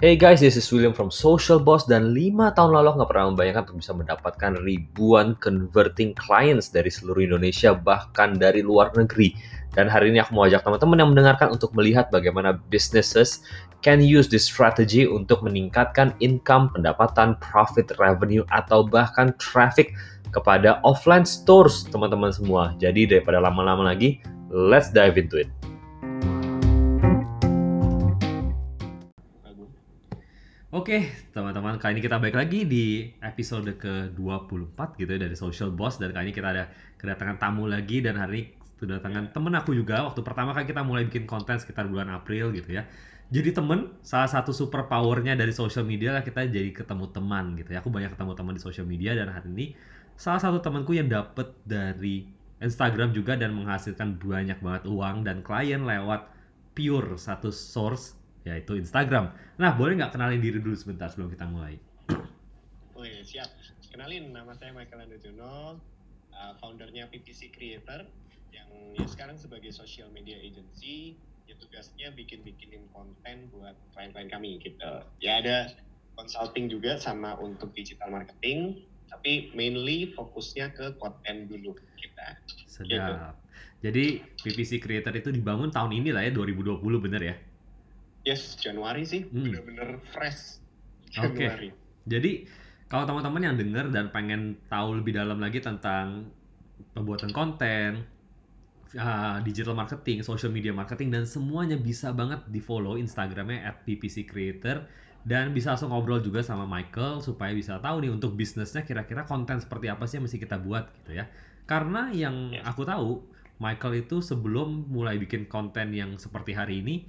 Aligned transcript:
Hey 0.00 0.16
guys, 0.16 0.40
this 0.40 0.56
is 0.56 0.64
William 0.72 0.96
from 0.96 1.12
Social 1.12 1.60
Boss 1.60 1.84
dan 1.84 2.16
5 2.16 2.56
tahun 2.56 2.72
lalu 2.72 2.96
nggak 2.96 3.10
pernah 3.12 3.36
membayangkan 3.36 3.68
untuk 3.68 3.84
bisa 3.84 3.92
mendapatkan 3.92 4.56
ribuan 4.64 5.36
converting 5.44 6.16
clients 6.16 6.72
dari 6.72 6.88
seluruh 6.88 7.20
Indonesia 7.20 7.76
bahkan 7.76 8.32
dari 8.32 8.64
luar 8.64 8.96
negeri. 8.96 9.36
Dan 9.76 9.92
hari 9.92 10.08
ini 10.08 10.24
aku 10.24 10.32
mau 10.32 10.48
ajak 10.48 10.64
teman-teman 10.64 11.04
yang 11.04 11.10
mendengarkan 11.12 11.52
untuk 11.52 11.76
melihat 11.76 12.08
bagaimana 12.08 12.56
businesses 12.72 13.44
can 13.84 14.00
use 14.00 14.24
this 14.24 14.48
strategy 14.48 15.04
untuk 15.04 15.44
meningkatkan 15.44 16.16
income, 16.24 16.72
pendapatan, 16.72 17.36
profit, 17.44 17.92
revenue, 18.00 18.40
atau 18.56 18.80
bahkan 18.80 19.36
traffic 19.36 19.92
kepada 20.32 20.80
offline 20.80 21.28
stores 21.28 21.84
teman-teman 21.92 22.32
semua. 22.32 22.72
Jadi 22.80 23.04
daripada 23.04 23.36
lama-lama 23.36 23.92
lagi, 23.92 24.16
let's 24.48 24.88
dive 24.88 25.20
into 25.20 25.44
it. 25.44 25.59
Oke, 30.70 31.02
teman-teman, 31.34 31.82
kali 31.82 31.98
ini 31.98 32.02
kita 32.06 32.22
balik 32.22 32.38
lagi 32.38 32.62
di 32.62 33.10
episode 33.26 33.74
ke-24 33.74 35.02
gitu 35.02 35.10
ya 35.10 35.18
dari 35.18 35.34
Social 35.34 35.74
Boss 35.74 35.98
dan 35.98 36.14
kali 36.14 36.30
ini 36.30 36.34
kita 36.38 36.46
ada 36.46 36.70
kedatangan 36.94 37.42
tamu 37.42 37.66
lagi 37.66 37.98
dan 37.98 38.14
hari 38.14 38.38
ini 38.38 38.54
kedatangan 38.78 39.34
temen 39.34 39.50
aku 39.58 39.74
juga 39.74 40.06
waktu 40.06 40.22
pertama 40.22 40.54
kali 40.54 40.70
kita 40.70 40.86
mulai 40.86 41.10
bikin 41.10 41.26
konten 41.26 41.58
sekitar 41.58 41.90
bulan 41.90 42.14
April 42.14 42.54
gitu 42.54 42.70
ya. 42.70 42.86
Jadi 43.34 43.50
temen, 43.50 43.98
salah 44.06 44.30
satu 44.30 44.54
super 44.54 44.86
powernya 44.86 45.34
dari 45.34 45.50
social 45.50 45.82
media 45.82 46.14
lah 46.14 46.22
kita 46.22 46.46
jadi 46.46 46.70
ketemu 46.70 47.10
teman 47.10 47.58
gitu 47.58 47.74
ya. 47.74 47.82
Aku 47.82 47.90
banyak 47.90 48.14
ketemu 48.14 48.32
teman 48.38 48.54
di 48.54 48.62
social 48.62 48.86
media 48.86 49.18
dan 49.18 49.26
hari 49.26 49.50
ini 49.50 49.66
salah 50.14 50.38
satu 50.38 50.62
temanku 50.62 50.94
yang 50.94 51.10
dapet 51.10 51.50
dari 51.66 52.30
Instagram 52.62 53.10
juga 53.10 53.34
dan 53.34 53.58
menghasilkan 53.58 54.22
banyak 54.22 54.62
banget 54.62 54.86
uang 54.86 55.26
dan 55.26 55.42
klien 55.42 55.82
lewat 55.82 56.30
pure 56.78 57.18
satu 57.18 57.50
source 57.50 58.19
yaitu 58.44 58.76
Instagram. 58.80 59.32
Nah, 59.60 59.76
boleh 59.76 60.00
nggak 60.00 60.16
kenalin 60.16 60.40
diri 60.40 60.58
dulu 60.60 60.76
sebentar 60.76 61.12
sebelum 61.12 61.28
kita 61.32 61.44
mulai? 61.48 61.76
Oh 62.96 63.04
iya, 63.04 63.20
siap. 63.24 63.48
Kenalin, 63.90 64.32
nama 64.32 64.54
saya 64.56 64.72
Michael 64.72 65.10
Andojono, 65.10 65.80
uh, 66.32 66.52
foundernya 66.62 67.10
PPC 67.10 67.52
Creator, 67.52 68.06
yang 68.54 68.70
ya 68.96 69.06
sekarang 69.06 69.36
sebagai 69.36 69.74
social 69.74 70.08
media 70.14 70.38
agency, 70.38 71.18
ya 71.50 71.58
tugasnya 71.58 72.14
bikin-bikinin 72.14 72.86
konten 72.94 73.50
buat 73.50 73.74
klien-klien 73.92 74.30
kami 74.30 74.62
gitu. 74.62 74.92
Ya 75.18 75.42
ada 75.42 75.74
consulting 76.14 76.70
juga 76.70 76.96
sama 76.96 77.34
untuk 77.42 77.74
digital 77.74 78.14
marketing, 78.14 78.86
tapi 79.10 79.50
mainly 79.58 80.14
fokusnya 80.14 80.70
ke 80.72 80.94
konten 81.02 81.50
dulu 81.50 81.74
kita. 81.98 82.38
Sedap. 82.70 82.88
Gitu. 82.88 83.14
Jadi 83.80 84.04
PPC 84.44 84.76
Creator 84.78 85.14
itu 85.16 85.32
dibangun 85.32 85.72
tahun 85.72 85.96
ini 85.96 86.12
lah 86.12 86.22
ya, 86.24 86.30
2020 86.36 86.78
bener 87.00 87.22
ya? 87.24 87.34
Yes, 88.26 88.56
Januari 88.60 89.08
sih, 89.08 89.24
hmm. 89.24 89.44
bener-bener 89.48 89.88
fresh. 90.12 90.60
Oke. 91.16 91.48
Okay. 91.48 91.72
Jadi 92.06 92.44
kalau 92.90 93.06
teman-teman 93.06 93.42
yang 93.52 93.56
dengar 93.56 93.86
dan 93.88 94.10
pengen 94.10 94.58
tahu 94.66 95.00
lebih 95.00 95.16
dalam 95.16 95.38
lagi 95.38 95.62
tentang 95.62 96.28
pembuatan 96.92 97.30
konten, 97.30 98.04
uh, 98.98 99.38
digital 99.46 99.78
marketing, 99.78 100.26
social 100.26 100.50
media 100.50 100.74
marketing 100.74 101.14
dan 101.14 101.24
semuanya 101.24 101.78
bisa 101.78 102.10
banget 102.10 102.42
di 102.50 102.58
follow 102.58 102.98
Instagramnya 102.98 103.62
at 103.62 103.86
ppc 103.86 104.26
creator 104.26 104.84
dan 105.22 105.52
bisa 105.52 105.76
langsung 105.76 105.92
ngobrol 105.92 106.24
juga 106.24 106.40
sama 106.40 106.64
Michael 106.64 107.20
supaya 107.20 107.52
bisa 107.52 107.76
tahu 107.76 108.08
nih 108.08 108.10
untuk 108.10 108.34
bisnisnya 108.34 108.82
kira-kira 108.88 109.28
konten 109.28 109.60
seperti 109.60 109.92
apa 109.92 110.08
sih 110.08 110.16
yang 110.16 110.24
mesti 110.24 110.38
kita 110.40 110.56
buat 110.56 110.88
gitu 111.04 111.20
ya. 111.20 111.28
Karena 111.68 112.08
yang 112.10 112.56
yes. 112.56 112.64
aku 112.64 112.82
tahu 112.88 113.22
Michael 113.60 114.08
itu 114.08 114.24
sebelum 114.24 114.88
mulai 114.88 115.20
bikin 115.20 115.44
konten 115.46 115.92
yang 115.92 116.16
seperti 116.16 116.56
hari 116.56 116.80
ini 116.80 117.04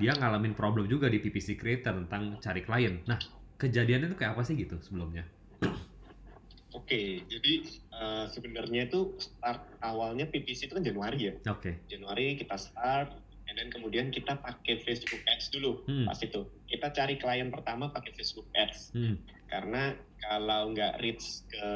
dia 0.00 0.16
ngalamin 0.16 0.56
problem 0.56 0.88
juga 0.88 1.12
di 1.12 1.20
PPC 1.20 1.60
Creator 1.60 2.08
tentang 2.08 2.40
cari 2.40 2.64
klien. 2.64 3.04
Nah, 3.04 3.20
kejadiannya 3.60 4.08
itu 4.08 4.16
kayak 4.16 4.32
apa 4.32 4.42
sih 4.48 4.56
gitu 4.56 4.80
sebelumnya? 4.80 5.28
Oke, 6.70 6.86
okay, 6.86 7.08
jadi 7.26 7.54
uh, 7.92 8.24
sebenarnya 8.30 8.88
itu 8.88 9.12
start 9.20 9.60
awalnya 9.84 10.24
PPC 10.30 10.70
itu 10.70 10.74
kan 10.78 10.86
Januari 10.86 11.28
ya. 11.28 11.34
Oke. 11.50 11.60
Okay. 11.60 11.74
Januari 11.90 12.38
kita 12.40 12.56
start, 12.56 13.10
and 13.50 13.58
then 13.58 13.68
kemudian 13.68 14.08
kita 14.14 14.38
pakai 14.38 14.80
Facebook 14.86 15.20
Ads 15.28 15.50
dulu 15.52 15.82
hmm. 15.84 16.06
pas 16.06 16.18
itu. 16.22 16.46
Kita 16.70 16.94
cari 16.94 17.18
klien 17.18 17.50
pertama 17.50 17.90
pakai 17.90 18.14
Facebook 18.14 18.46
Ads, 18.54 18.94
hmm. 18.94 19.18
karena 19.50 19.98
kalau 20.22 20.70
nggak 20.70 21.02
reach 21.02 21.42
ke 21.50 21.66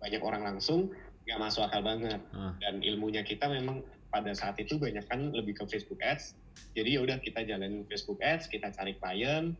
banyak 0.00 0.22
orang 0.24 0.42
langsung 0.48 0.88
nggak 1.28 1.38
masuk 1.38 1.68
akal 1.68 1.84
banget. 1.84 2.18
Uh. 2.32 2.56
Dan 2.58 2.80
ilmunya 2.80 3.20
kita 3.22 3.52
memang 3.52 3.84
pada 4.08 4.32
saat 4.32 4.56
itu 4.60 4.80
banyak 4.80 5.04
kan 5.12 5.28
lebih 5.32 5.60
ke 5.60 5.64
Facebook 5.68 6.00
Ads 6.00 6.36
jadi 6.72 6.96
ya 6.96 7.00
udah 7.04 7.18
kita 7.20 7.44
jalanin 7.44 7.84
Facebook 7.88 8.20
Ads 8.24 8.48
kita 8.48 8.72
cari 8.72 8.96
klien 8.96 9.52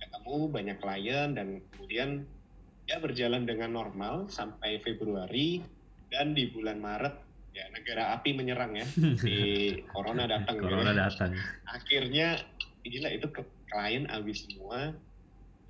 ketemu 0.00 0.36
banyak 0.48 0.78
klien 0.80 1.28
dan 1.36 1.60
kemudian 1.76 2.24
ya 2.88 2.96
berjalan 2.98 3.44
dengan 3.44 3.70
normal 3.76 4.26
sampai 4.32 4.80
Februari. 4.80 5.62
Dan 6.10 6.34
di 6.34 6.50
bulan 6.50 6.82
Maret 6.82 7.14
ya 7.54 7.70
negara 7.70 8.18
api 8.18 8.34
menyerang 8.34 8.74
ya. 8.74 8.86
Di 9.26 9.38
corona 9.94 10.26
datang 10.26 10.58
corona 10.58 10.90
ya. 10.90 11.06
datang. 11.06 11.38
Akhirnya 11.70 12.42
gila 12.82 13.14
itu 13.14 13.30
ke 13.30 13.46
klien 13.70 14.10
habis 14.10 14.42
semua. 14.50 14.90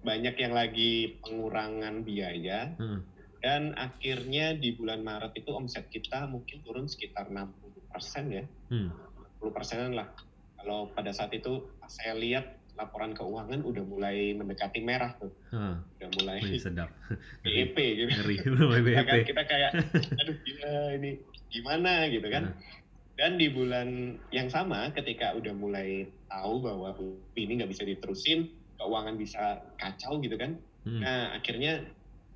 Banyak 0.01 0.33
yang 0.41 0.57
lagi 0.57 1.21
pengurangan 1.21 2.07
biaya. 2.07 2.73
Hmm. 2.81 3.05
dan 3.41 3.73
akhirnya 3.73 4.53
di 4.53 4.77
bulan 4.77 5.01
Maret 5.01 5.33
itu 5.33 5.57
omset 5.57 5.89
kita 5.89 6.29
mungkin 6.29 6.61
turun 6.61 6.85
sekitar 6.85 7.33
60 7.33 7.89
persen 7.89 8.29
ya. 8.29 8.45
Hmm. 8.69 8.93
60 9.41 9.57
persenan 9.57 9.97
lah 9.97 10.13
kalau 10.61 10.93
pada 10.93 11.11
saat 11.11 11.33
itu 11.33 11.65
saya 11.89 12.15
lihat 12.15 12.61
laporan 12.81 13.13
keuangan 13.13 13.61
udah 13.61 13.85
mulai 13.85 14.33
mendekati 14.33 14.81
merah 14.81 15.13
tuh. 15.21 15.33
Hmm. 15.53 15.85
Udah 16.01 16.09
mulai 16.17 16.39
Wih, 16.41 16.57
sedap. 16.57 16.89
BEP 17.45 17.77
gitu. 17.77 18.09
Ngeri, 18.09 18.37
BEP. 18.81 19.05
Kan 19.05 19.21
kita 19.29 19.43
kayak 19.45 19.71
aduh 20.17 20.37
gila 20.45 20.75
ini 20.97 21.11
gimana 21.53 22.09
gitu 22.09 22.29
kan. 22.33 22.53
Hmm. 22.53 22.79
Dan 23.21 23.37
di 23.37 23.53
bulan 23.53 24.17
yang 24.33 24.49
sama 24.49 24.89
ketika 24.97 25.37
udah 25.37 25.53
mulai 25.53 26.09
tahu 26.33 26.65
bahwa 26.65 26.97
ini 27.37 27.61
nggak 27.61 27.69
bisa 27.69 27.85
diterusin, 27.85 28.49
keuangan 28.81 29.21
bisa 29.21 29.61
kacau 29.77 30.17
gitu 30.25 30.41
kan. 30.41 30.57
Hmm. 30.89 31.05
Nah, 31.05 31.37
akhirnya 31.37 31.85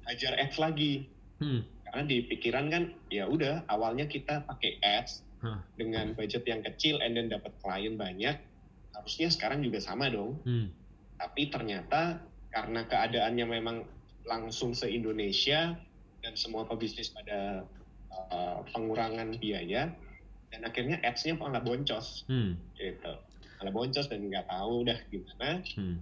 hajar 0.04 0.36
ads 0.36 0.60
lagi. 0.60 1.08
Hmm. 1.40 1.64
Karena 1.88 2.02
di 2.04 2.16
pikiran 2.28 2.68
kan 2.68 2.92
ya 3.08 3.24
udah 3.24 3.64
awalnya 3.72 4.04
kita 4.04 4.44
pakai 4.44 4.76
ads. 4.84 5.24
Dengan 5.76 6.06
budget 6.16 6.44
yang 6.48 6.60
kecil 6.64 6.98
and 7.00 7.14
then 7.16 7.28
dapat 7.28 7.52
klien 7.60 7.94
banyak 7.94 8.36
harusnya 8.94 9.28
sekarang 9.28 9.60
juga 9.60 9.82
sama 9.82 10.08
dong 10.08 10.38
hmm. 10.46 10.70
tapi 11.18 11.50
ternyata 11.50 12.22
karena 12.54 12.86
keadaannya 12.86 13.46
memang 13.46 13.76
langsung 14.24 14.72
se 14.72 14.88
Indonesia 14.88 15.74
dan 16.24 16.32
semua 16.38 16.64
pebisnis 16.64 17.12
pada 17.12 17.68
uh, 18.08 18.64
pengurangan 18.72 19.36
biaya 19.36 19.92
dan 20.48 20.60
akhirnya 20.64 21.02
ads-nya 21.02 21.34
malah 21.36 21.60
boncos 21.60 22.24
hmm. 22.30 22.54
gitu 22.78 23.12
malah 23.60 23.72
boncos 23.74 24.06
dan 24.06 24.24
nggak 24.30 24.46
tahu 24.46 24.86
udah 24.86 24.98
gimana 25.10 25.60
hmm. 25.76 25.96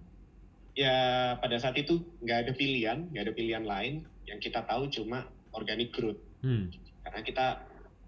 ya 0.77 0.97
pada 1.41 1.57
saat 1.59 1.75
itu 1.81 2.05
nggak 2.23 2.39
ada 2.47 2.53
pilihan 2.55 3.09
nggak 3.11 3.23
ada 3.27 3.35
pilihan 3.35 3.65
lain 3.65 4.05
yang 4.29 4.39
kita 4.39 4.63
tahu 4.69 4.87
cuma 4.93 5.27
organic 5.57 5.91
growth 5.91 6.21
hmm. 6.45 6.69
karena 7.03 7.21
kita 7.25 7.47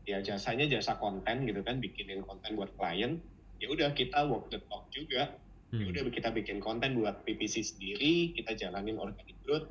ya 0.05 0.21
jasanya 0.21 0.69
jasa 0.69 1.01
konten 1.01 1.49
gitu 1.49 1.65
kan 1.65 1.81
bikinin 1.81 2.21
konten 2.25 2.57
buat 2.57 2.71
klien 2.77 3.21
ya 3.61 3.67
udah 3.73 3.91
kita 3.97 4.29
walk 4.29 4.53
the 4.53 4.61
talk 4.69 4.85
juga 4.93 5.33
ya 5.75 5.81
hmm. 5.81 5.81
ya 5.81 6.01
udah 6.05 6.13
kita 6.13 6.29
bikin 6.31 6.61
konten 6.61 7.01
buat 7.01 7.25
PPC 7.25 7.65
sendiri 7.65 8.37
kita 8.37 8.55
jalanin 8.55 9.01
organic 9.01 9.35
growth 9.43 9.67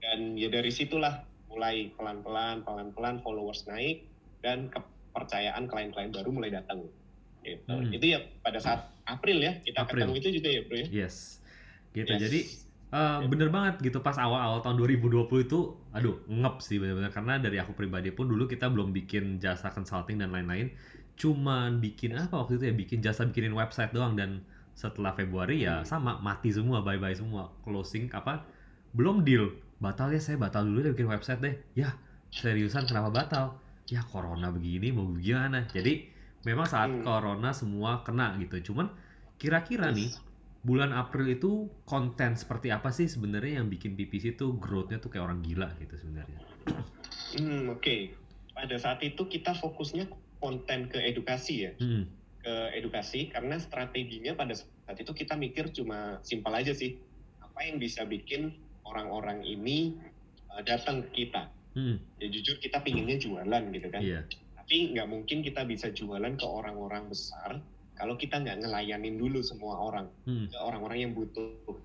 dan 0.00 0.34
ya 0.34 0.48
dari 0.48 0.72
situlah 0.72 1.22
mulai 1.52 1.92
pelan-pelan 1.94 2.64
pelan-pelan 2.64 3.20
followers 3.20 3.68
naik 3.68 4.08
dan 4.40 4.72
kepercayaan 4.72 5.70
klien-klien 5.70 6.10
baru 6.10 6.30
mulai 6.32 6.50
datang 6.50 6.88
gitu 7.44 7.70
hmm. 7.70 7.92
itu 7.92 8.16
ya 8.16 8.24
pada 8.40 8.56
saat 8.58 8.88
April 9.04 9.44
ya 9.44 9.60
kita 9.60 9.84
April. 9.84 10.08
ketemu 10.08 10.14
itu 10.16 10.28
juga 10.40 10.48
ya 10.48 10.60
bro 10.64 10.76
ya 10.80 10.86
yes 11.04 11.44
gitu 11.92 12.10
yes. 12.10 12.20
jadi 12.24 12.40
Uh, 12.94 13.26
bener 13.26 13.50
banget 13.50 13.90
gitu 13.90 13.98
pas 14.06 14.14
awal-awal 14.14 14.62
tahun 14.62 14.78
2020 14.78 15.26
itu 15.50 15.74
aduh 15.90 16.14
ngep 16.30 16.62
sih 16.62 16.78
bener-bener 16.78 17.10
karena 17.10 17.42
dari 17.42 17.58
aku 17.58 17.74
pribadi 17.74 18.14
pun 18.14 18.30
dulu 18.30 18.46
kita 18.46 18.70
belum 18.70 18.94
bikin 18.94 19.42
jasa 19.42 19.74
consulting 19.74 20.22
dan 20.22 20.30
lain-lain 20.30 20.70
cuman 21.18 21.82
bikin 21.82 22.14
apa 22.14 22.38
waktu 22.38 22.54
itu 22.54 22.70
ya 22.70 22.74
bikin 22.78 23.02
jasa 23.02 23.26
bikinin 23.26 23.50
website 23.50 23.90
doang 23.90 24.14
dan 24.14 24.46
setelah 24.78 25.10
Februari 25.14 25.66
ya 25.66 25.82
hmm. 25.82 25.86
sama 25.90 26.22
mati 26.22 26.54
semua 26.54 26.86
bye 26.86 26.98
bye 26.98 27.14
semua 27.14 27.50
closing 27.66 28.10
apa 28.14 28.46
belum 28.94 29.26
deal. 29.26 29.50
Batal 29.82 30.14
ya 30.14 30.22
saya 30.22 30.38
batal 30.38 30.64
dulu 30.70 30.86
deh 30.86 30.94
bikin 30.94 31.10
website 31.10 31.42
deh. 31.42 31.54
Ya 31.74 31.98
seriusan 32.30 32.86
kenapa 32.86 33.10
batal? 33.10 33.58
Ya 33.90 34.00
corona 34.06 34.54
begini 34.54 34.94
mau 34.94 35.10
gimana? 35.18 35.66
Jadi 35.70 36.08
memang 36.46 36.66
saat 36.66 36.90
hmm. 36.90 37.02
corona 37.02 37.50
semua 37.50 38.06
kena 38.06 38.38
gitu 38.38 38.72
cuman 38.72 38.88
kira-kira 39.40 39.90
nih 39.90 40.12
bulan 40.64 40.96
April 40.96 41.28
itu 41.28 41.68
konten 41.84 42.40
seperti 42.40 42.72
apa 42.72 42.88
sih 42.88 43.04
sebenarnya 43.04 43.60
yang 43.60 43.68
bikin 43.68 43.92
PPC 43.94 44.40
itu 44.40 44.56
growth-nya 44.56 44.96
tuh 44.96 45.12
kayak 45.12 45.28
orang 45.28 45.44
gila 45.44 45.68
gitu 45.78 45.94
sebenarnya? 46.00 46.40
Hmm, 47.34 47.66
oke. 47.66 47.82
Okay. 47.82 48.14
Pada 48.54 48.78
saat 48.78 49.02
itu 49.02 49.26
kita 49.26 49.58
fokusnya 49.58 50.06
konten 50.38 50.86
ke 50.86 51.02
edukasi 51.02 51.66
ya. 51.66 51.72
Hmm. 51.82 52.06
Ke 52.38 52.70
edukasi 52.78 53.26
karena 53.26 53.58
strateginya 53.58 54.38
pada 54.38 54.54
saat 54.54 54.94
itu 55.02 55.10
kita 55.10 55.34
mikir 55.34 55.74
cuma 55.74 56.22
simpel 56.22 56.54
aja 56.54 56.70
sih. 56.70 56.94
apa 57.42 57.70
yang 57.70 57.78
bisa 57.78 58.02
bikin 58.06 58.54
orang-orang 58.86 59.42
ini 59.42 59.98
uh, 60.54 60.62
datang 60.62 61.02
ke 61.06 61.26
kita. 61.26 61.50
Hmm. 61.74 61.98
Ya 62.22 62.30
jujur 62.30 62.62
kita 62.62 62.82
pinginnya 62.86 63.18
jualan 63.18 63.62
gitu 63.74 63.90
kan. 63.90 64.02
Yeah. 64.02 64.22
Tapi 64.58 64.94
nggak 64.94 65.10
mungkin 65.10 65.42
kita 65.42 65.66
bisa 65.66 65.90
jualan 65.90 66.38
ke 66.38 66.46
orang-orang 66.46 67.10
besar 67.10 67.58
kalau 67.94 68.18
kita 68.18 68.42
nggak 68.42 68.66
ngelayanin 68.66 69.16
dulu 69.16 69.40
semua 69.40 69.78
orang 69.78 70.06
hmm. 70.26 70.50
orang-orang 70.58 70.98
yang 71.08 71.12
butuh. 71.14 71.78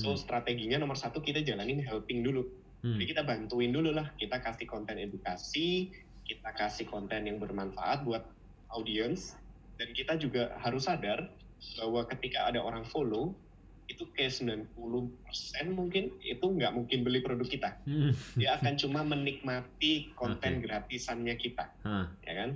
So 0.00 0.16
hmm. 0.16 0.20
strateginya 0.20 0.80
nomor 0.80 0.96
satu 0.96 1.20
kita 1.20 1.44
jalanin 1.44 1.84
helping 1.84 2.24
dulu. 2.24 2.48
Hmm. 2.80 2.96
Jadi 2.96 3.12
kita 3.12 3.22
bantuin 3.28 3.70
dulu 3.70 3.92
lah. 3.92 4.08
Kita 4.16 4.40
kasih 4.40 4.64
konten 4.64 4.96
edukasi, 4.96 5.92
kita 6.24 6.50
kasih 6.56 6.88
konten 6.88 7.28
yang 7.28 7.36
bermanfaat 7.36 8.08
buat 8.08 8.24
audiens, 8.72 9.36
dan 9.76 9.92
kita 9.92 10.16
juga 10.16 10.56
harus 10.64 10.88
sadar 10.88 11.28
bahwa 11.76 12.08
ketika 12.08 12.48
ada 12.48 12.64
orang 12.64 12.88
follow, 12.88 13.36
itu 13.90 14.06
kayak 14.16 14.32
90% 14.32 14.70
mungkin 15.74 16.14
itu 16.22 16.46
nggak 16.46 16.72
mungkin 16.72 17.04
beli 17.04 17.20
produk 17.20 17.44
kita. 17.44 17.70
Hmm. 17.84 18.16
Dia 18.38 18.56
akan 18.56 18.78
cuma 18.80 19.04
menikmati 19.04 20.14
konten 20.16 20.62
okay. 20.62 20.64
gratisannya 20.64 21.34
kita, 21.36 21.68
huh. 21.84 22.06
ya 22.24 22.32
kan? 22.32 22.50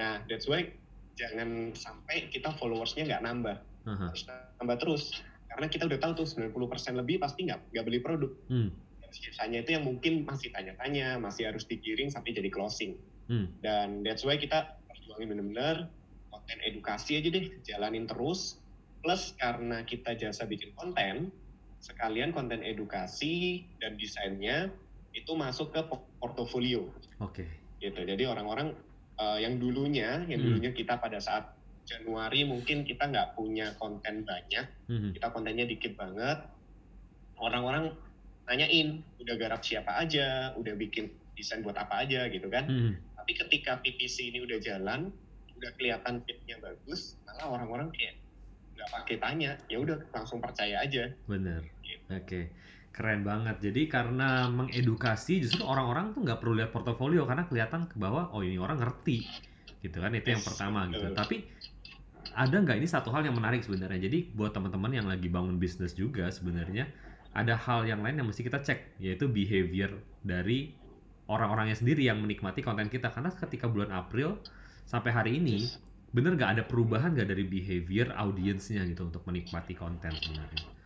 Nah, 0.00 0.24
that's 0.26 0.48
why 0.48 0.72
jangan 1.18 1.72
sampai 1.74 2.30
kita 2.30 2.54
followersnya 2.58 3.06
nggak 3.06 3.22
nambah, 3.24 3.56
uh 3.58 3.88
-huh. 3.90 4.08
harus 4.10 4.22
nambah 4.60 4.76
terus. 4.78 5.04
Karena 5.50 5.66
kita 5.66 5.84
udah 5.90 5.98
tahu 5.98 6.12
tuh 6.22 6.26
90% 6.26 7.00
lebih 7.00 7.18
pasti 7.18 7.50
nggak 7.50 7.74
nggak 7.74 7.84
beli 7.84 7.98
produk. 7.98 8.30
Hmm. 8.46 8.70
Dan 9.02 9.10
sisanya 9.10 9.58
itu 9.66 9.74
yang 9.74 9.84
mungkin 9.84 10.22
masih 10.22 10.54
tanya-tanya, 10.54 11.18
masih 11.18 11.50
harus 11.50 11.66
digiring 11.66 12.06
sampai 12.06 12.38
jadi 12.38 12.50
closing. 12.54 12.94
Hmm. 13.26 13.50
Dan 13.58 14.06
that's 14.06 14.22
why 14.22 14.38
kita 14.38 14.78
perjuangin 14.86 15.34
benar-benar 15.34 15.90
konten 16.30 16.58
edukasi 16.62 17.18
aja 17.18 17.28
deh, 17.34 17.50
jalanin 17.66 18.06
terus 18.06 18.62
plus 19.00 19.32
karena 19.40 19.82
kita 19.82 20.12
jasa 20.14 20.44
bikin 20.44 20.76
konten 20.76 21.32
sekalian 21.80 22.36
konten 22.36 22.60
edukasi 22.60 23.64
dan 23.80 23.96
desainnya 23.96 24.68
itu 25.16 25.32
masuk 25.34 25.72
ke 25.72 25.80
portofolio. 26.20 26.86
Oke. 27.18 27.48
Okay. 27.48 27.50
Gitu. 27.80 28.00
Jadi 28.04 28.28
orang-orang 28.28 28.76
uh, 29.20 29.36
yang 29.36 29.60
dulunya, 29.60 30.24
yang 30.24 30.40
hmm. 30.40 30.48
dulunya 30.48 30.70
kita 30.72 30.96
pada 30.96 31.20
saat 31.20 31.52
Januari 31.84 32.48
mungkin 32.48 32.88
kita 32.88 33.12
nggak 33.12 33.36
punya 33.36 33.76
konten 33.76 34.24
banyak, 34.24 34.66
hmm. 34.88 35.12
kita 35.12 35.28
kontennya 35.28 35.68
dikit 35.68 35.92
banget. 36.00 36.40
Orang-orang 37.36 37.92
nanyain, 38.48 39.04
udah 39.20 39.34
garap 39.36 39.60
siapa 39.60 40.00
aja, 40.00 40.56
udah 40.56 40.76
bikin 40.76 41.12
desain 41.36 41.60
buat 41.60 41.76
apa 41.76 42.08
aja 42.08 42.28
gitu 42.32 42.48
kan. 42.48 42.64
Hmm. 42.64 42.92
Tapi 43.20 43.32
ketika 43.36 43.80
PPC 43.84 44.32
ini 44.32 44.44
udah 44.44 44.58
jalan, 44.60 45.12
udah 45.60 45.70
kelihatan 45.76 46.24
fitnya 46.24 46.56
bagus, 46.60 47.20
malah 47.28 47.60
orang-orang 47.60 47.92
kayak 47.92 48.20
nggak 48.80 48.96
pakai 48.96 49.16
tanya 49.20 49.50
ya 49.68 49.76
udah 49.76 50.00
langsung 50.08 50.40
percaya 50.40 50.80
aja 50.80 51.12
bener 51.28 51.68
gitu. 51.84 52.00
oke 52.08 52.24
okay. 52.24 52.44
Keren 52.90 53.22
banget. 53.22 53.56
Jadi 53.62 53.86
karena 53.86 54.50
mengedukasi 54.50 55.40
justru 55.40 55.62
orang-orang 55.62 56.12
tuh 56.12 56.26
nggak 56.26 56.38
perlu 56.42 56.58
lihat 56.58 56.70
portofolio 56.74 57.24
karena 57.24 57.46
kelihatan 57.46 57.86
ke 57.86 57.96
bawah 57.96 58.34
oh 58.34 58.42
ini 58.42 58.58
orang 58.58 58.82
ngerti 58.82 59.24
gitu 59.80 59.98
kan? 60.02 60.12
Itu 60.12 60.28
yes, 60.30 60.34
yang 60.36 60.44
pertama 60.44 60.78
gitu. 60.90 61.06
tapi 61.14 61.36
ada 62.34 62.56
nggak? 62.62 62.76
Ini 62.78 62.88
satu 62.88 63.10
hal 63.10 63.26
yang 63.26 63.34
menarik 63.38 63.62
sebenarnya. 63.64 64.10
Jadi 64.10 64.34
buat 64.34 64.54
teman-teman 64.54 64.92
yang 64.94 65.06
lagi 65.08 65.26
bangun 65.26 65.56
bisnis 65.56 65.96
juga 65.96 66.30
sebenarnya 66.30 66.86
ada 67.30 67.54
hal 67.54 67.86
yang 67.86 68.02
lain 68.02 68.20
yang 68.22 68.28
mesti 68.28 68.42
kita 68.42 68.58
cek 68.58 68.98
yaitu 68.98 69.30
behavior 69.30 69.94
dari 70.26 70.74
orang-orangnya 71.30 71.78
sendiri 71.78 72.02
yang 72.06 72.18
menikmati 72.18 72.60
konten 72.60 72.90
kita. 72.90 73.14
Karena 73.14 73.30
ketika 73.30 73.70
bulan 73.70 73.94
April 73.94 74.42
sampai 74.84 75.14
hari 75.14 75.38
ini 75.38 75.70
bener 76.10 76.34
nggak? 76.34 76.58
Ada 76.58 76.62
perubahan 76.66 77.14
nggak 77.14 77.28
dari 77.30 77.46
behavior 77.46 78.10
audiensnya 78.18 78.82
gitu 78.90 79.06
untuk 79.06 79.22
menikmati 79.30 79.78
konten 79.78 80.10
sebenarnya? 80.10 80.79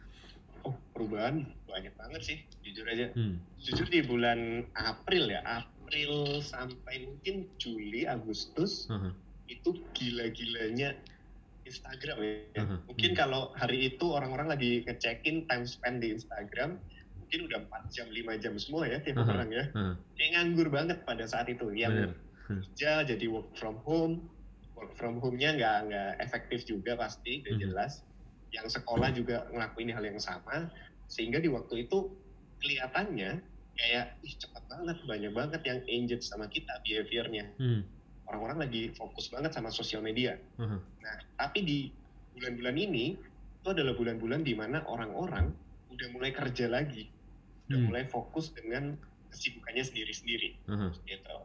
Perubahan 0.94 1.42
banyak 1.66 1.94
banget 1.98 2.22
sih 2.22 2.38
jujur 2.62 2.86
aja. 2.86 3.10
Hmm. 3.18 3.42
Jujur 3.58 3.86
di 3.90 4.00
bulan 4.06 4.62
April 4.78 5.26
ya 5.28 5.42
April 5.42 6.38
sampai 6.40 7.10
mungkin 7.10 7.50
Juli 7.58 8.06
Agustus 8.06 8.86
uh 8.88 9.10
-huh. 9.10 9.12
itu 9.50 9.74
gila-gilanya 9.92 10.94
Instagram 11.66 12.16
ya. 12.22 12.62
Uh 12.62 12.64
-huh. 12.64 12.78
Mungkin 12.86 13.10
uh 13.12 13.16
kalau 13.18 13.42
hari 13.58 13.90
itu 13.90 14.06
orang-orang 14.14 14.54
lagi 14.54 14.86
ngecekin 14.86 15.50
time 15.50 15.66
spend 15.66 16.00
di 16.00 16.14
Instagram 16.14 16.78
mungkin 17.18 17.50
udah 17.50 17.60
4 17.66 17.94
jam 17.94 18.06
5 18.14 18.42
jam 18.42 18.54
semua 18.56 18.86
ya 18.86 19.02
tiap 19.02 19.18
uh 19.18 19.26
-huh. 19.26 19.34
orang 19.34 19.50
ya. 19.50 19.64
Uh 19.74 19.78
-huh. 19.90 19.94
Kayak 20.14 20.30
nganggur 20.38 20.68
banget 20.70 20.98
pada 21.02 21.26
saat 21.26 21.50
itu 21.50 21.74
yang 21.74 22.14
kerja 22.44 23.02
jadi 23.08 23.26
work 23.32 23.50
from 23.56 23.80
home 23.82 24.28
work 24.76 24.92
from 25.00 25.18
home-nya 25.22 25.56
nggak 25.56 25.76
nggak 25.88 26.10
efektif 26.20 26.68
juga 26.68 26.98
pasti 26.98 27.40
udah 27.46 27.54
mhm. 27.56 27.62
jelas 27.62 27.92
yang 28.54 28.70
sekolah 28.70 29.10
juga 29.10 29.50
ngelakuin 29.50 29.90
hal 29.90 30.04
yang 30.06 30.22
sama 30.22 30.70
sehingga 31.10 31.42
di 31.42 31.50
waktu 31.50 31.84
itu 31.84 32.14
kelihatannya 32.62 33.42
kayak 33.74 34.04
ih 34.22 34.34
cepat 34.38 34.62
banget 34.70 34.96
banyak 35.04 35.32
banget 35.34 35.60
yang 35.66 35.78
engage 35.90 36.24
sama 36.24 36.46
kita 36.46 36.70
behaviornya 36.86 37.50
hmm. 37.58 37.82
orang-orang 38.30 38.64
lagi 38.64 38.94
fokus 38.94 39.26
banget 39.28 39.50
sama 39.50 39.74
sosial 39.74 40.00
media 40.00 40.38
uh-huh. 40.56 40.78
nah 40.78 41.16
tapi 41.36 41.66
di 41.66 41.78
bulan-bulan 42.38 42.76
ini 42.78 43.18
itu 43.60 43.68
adalah 43.68 43.98
bulan-bulan 43.98 44.46
di 44.46 44.54
mana 44.54 44.86
orang-orang 44.86 45.50
udah 45.90 46.08
mulai 46.14 46.30
kerja 46.30 46.70
lagi 46.70 47.10
udah 47.66 47.78
hmm. 47.82 47.86
mulai 47.90 48.04
fokus 48.06 48.54
dengan 48.54 48.94
kesibukannya 49.34 49.82
sendiri-sendiri 49.82 50.50
uh-huh. 50.70 50.90
gitu 51.10 51.36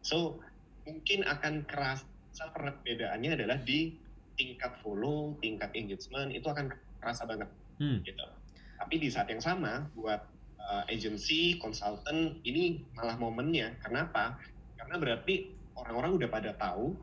so 0.00 0.40
mungkin 0.88 1.28
akan 1.28 1.68
keras 1.68 2.08
perbedaannya 2.36 3.36
adalah 3.36 3.60
di 3.60 3.96
tingkat 4.36 4.72
follow, 4.80 5.34
tingkat 5.40 5.72
engagement 5.72 6.32
itu 6.32 6.46
akan 6.46 6.72
kerasa 7.00 7.24
banget 7.24 7.48
hmm. 7.80 8.04
gitu. 8.04 8.24
Tapi 8.76 8.94
di 9.00 9.08
saat 9.08 9.28
yang 9.32 9.40
sama 9.40 9.88
buat 9.96 10.20
uh, 10.60 10.84
agency, 10.92 11.56
consultant 11.58 12.38
ini 12.44 12.84
malah 12.92 13.16
momennya. 13.16 13.76
Kenapa? 13.80 14.36
Karena 14.76 15.00
berarti 15.00 15.50
orang-orang 15.76 16.20
udah 16.20 16.28
pada 16.28 16.50
tahu 16.56 16.96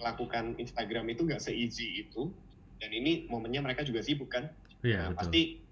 melakukan 0.00 0.56
Instagram 0.56 1.12
itu 1.12 1.28
nggak 1.28 1.42
se-easy 1.42 2.08
itu 2.08 2.32
dan 2.80 2.90
ini 2.90 3.28
momennya 3.28 3.62
mereka 3.62 3.86
juga 3.86 4.02
sibuk 4.02 4.32
kan. 4.32 4.50
Yeah, 4.82 5.12
nah, 5.12 5.22
pasti 5.22 5.62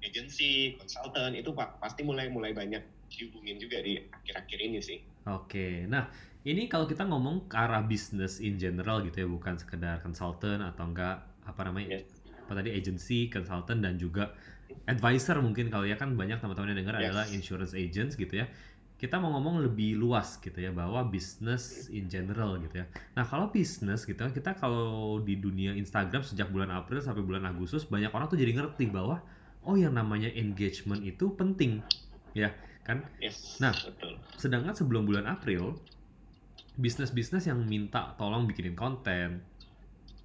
agency, 0.00 0.78
consultant 0.78 1.34
itu 1.34 1.50
pasti 1.56 2.06
mulai 2.06 2.30
mulai 2.30 2.54
banyak 2.54 2.80
dihubungin 3.10 3.58
juga 3.58 3.82
di 3.82 3.98
akhir-akhir 3.98 4.58
ini 4.62 4.78
sih. 4.78 4.98
Oke, 5.26 5.84
nah 5.90 6.08
ini 6.44 6.72
kalau 6.72 6.88
kita 6.88 7.04
ngomong 7.04 7.52
ke 7.52 7.56
arah 7.56 7.84
bisnis 7.84 8.40
in 8.40 8.56
general 8.56 9.04
gitu 9.04 9.24
ya, 9.24 9.28
bukan 9.28 9.60
sekedar 9.60 10.00
consultant 10.00 10.64
atau 10.64 10.88
enggak 10.88 11.20
apa 11.44 11.60
namanya, 11.68 12.00
yes. 12.00 12.08
apa 12.48 12.52
tadi 12.64 12.70
agency, 12.72 13.28
consultant 13.28 13.84
dan 13.84 14.00
juga 14.00 14.32
advisor 14.88 15.42
mungkin 15.44 15.68
kalau 15.68 15.84
ya 15.84 15.98
kan 16.00 16.14
banyak 16.16 16.40
teman-teman 16.40 16.72
yang 16.72 16.80
dengar 16.86 16.94
yes. 16.96 17.02
adalah 17.04 17.24
insurance 17.28 17.74
agents 17.76 18.16
gitu 18.16 18.40
ya. 18.40 18.48
Kita 19.00 19.16
mau 19.16 19.32
ngomong 19.32 19.64
lebih 19.64 19.96
luas 19.96 20.36
gitu 20.36 20.60
ya 20.60 20.76
bahwa 20.76 21.00
bisnis 21.08 21.88
in 21.88 22.08
general 22.08 22.60
gitu 22.60 22.84
ya. 22.84 22.86
Nah 23.16 23.24
kalau 23.24 23.48
bisnis 23.48 24.04
gitu 24.04 24.20
kan 24.20 24.32
kita 24.32 24.56
kalau 24.60 25.20
di 25.24 25.40
dunia 25.40 25.72
Instagram 25.72 26.20
sejak 26.20 26.52
bulan 26.52 26.68
April 26.68 27.00
sampai 27.00 27.24
bulan 27.24 27.48
Agustus 27.48 27.88
banyak 27.88 28.12
orang 28.12 28.28
tuh 28.28 28.36
jadi 28.36 28.52
ngerti 28.52 28.92
bahwa 28.92 29.24
oh 29.64 29.76
yang 29.76 29.96
namanya 29.96 30.28
engagement 30.36 31.00
itu 31.00 31.32
penting 31.32 31.80
ya 32.36 32.52
kan. 32.84 33.04
Yes, 33.24 33.56
nah 33.56 33.72
betul. 33.72 34.20
sedangkan 34.36 34.76
sebelum 34.76 35.08
bulan 35.08 35.24
April 35.28 35.80
bisnis-bisnis 36.78 37.50
yang 37.50 37.62
minta 37.66 38.14
tolong 38.14 38.46
bikinin 38.46 38.78
konten, 38.78 39.42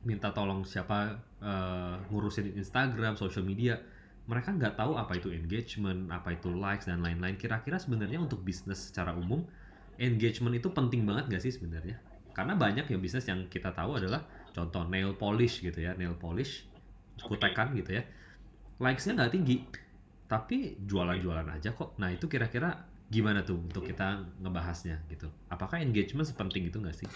minta 0.06 0.30
tolong 0.30 0.62
siapa 0.66 1.18
uh, 1.42 1.98
ngurusin 2.14 2.54
Instagram, 2.54 3.18
social 3.18 3.42
media, 3.42 3.82
mereka 4.26 4.54
nggak 4.54 4.78
tahu 4.78 4.98
apa 4.98 5.18
itu 5.18 5.34
engagement, 5.34 6.10
apa 6.14 6.38
itu 6.38 6.54
likes 6.54 6.86
dan 6.90 7.02
lain-lain. 7.02 7.38
Kira-kira 7.38 7.78
sebenarnya 7.82 8.22
untuk 8.22 8.42
bisnis 8.46 8.90
secara 8.90 9.14
umum, 9.14 9.46
engagement 9.98 10.54
itu 10.58 10.70
penting 10.70 11.06
banget 11.06 11.30
nggak 11.30 11.44
sih 11.46 11.54
sebenarnya? 11.54 11.98
Karena 12.36 12.54
banyak 12.58 12.86
ya 12.90 12.98
bisnis 13.00 13.26
yang 13.26 13.48
kita 13.50 13.74
tahu 13.74 13.98
adalah 13.98 14.26
contoh 14.54 14.86
nail 14.86 15.18
polish 15.18 15.62
gitu 15.62 15.78
ya, 15.82 15.98
nail 15.98 16.18
polish, 16.18 16.66
kutekan 17.22 17.74
gitu 17.78 18.02
ya, 18.02 18.04
likesnya 18.82 19.24
nggak 19.24 19.34
tinggi, 19.34 19.58
tapi 20.26 20.78
jualan-jualan 20.84 21.48
aja 21.50 21.74
kok. 21.74 21.98
Nah 22.02 22.12
itu 22.12 22.26
kira-kira 22.26 22.95
gimana 23.10 23.46
tuh 23.46 23.62
untuk 23.62 23.86
kita 23.86 24.26
ngebahasnya 24.42 25.02
gitu? 25.14 25.30
Apakah 25.50 25.82
engagement 25.82 26.26
sepenting 26.26 26.66
itu 26.66 26.78
nggak 26.82 26.98
sih? 26.98 27.10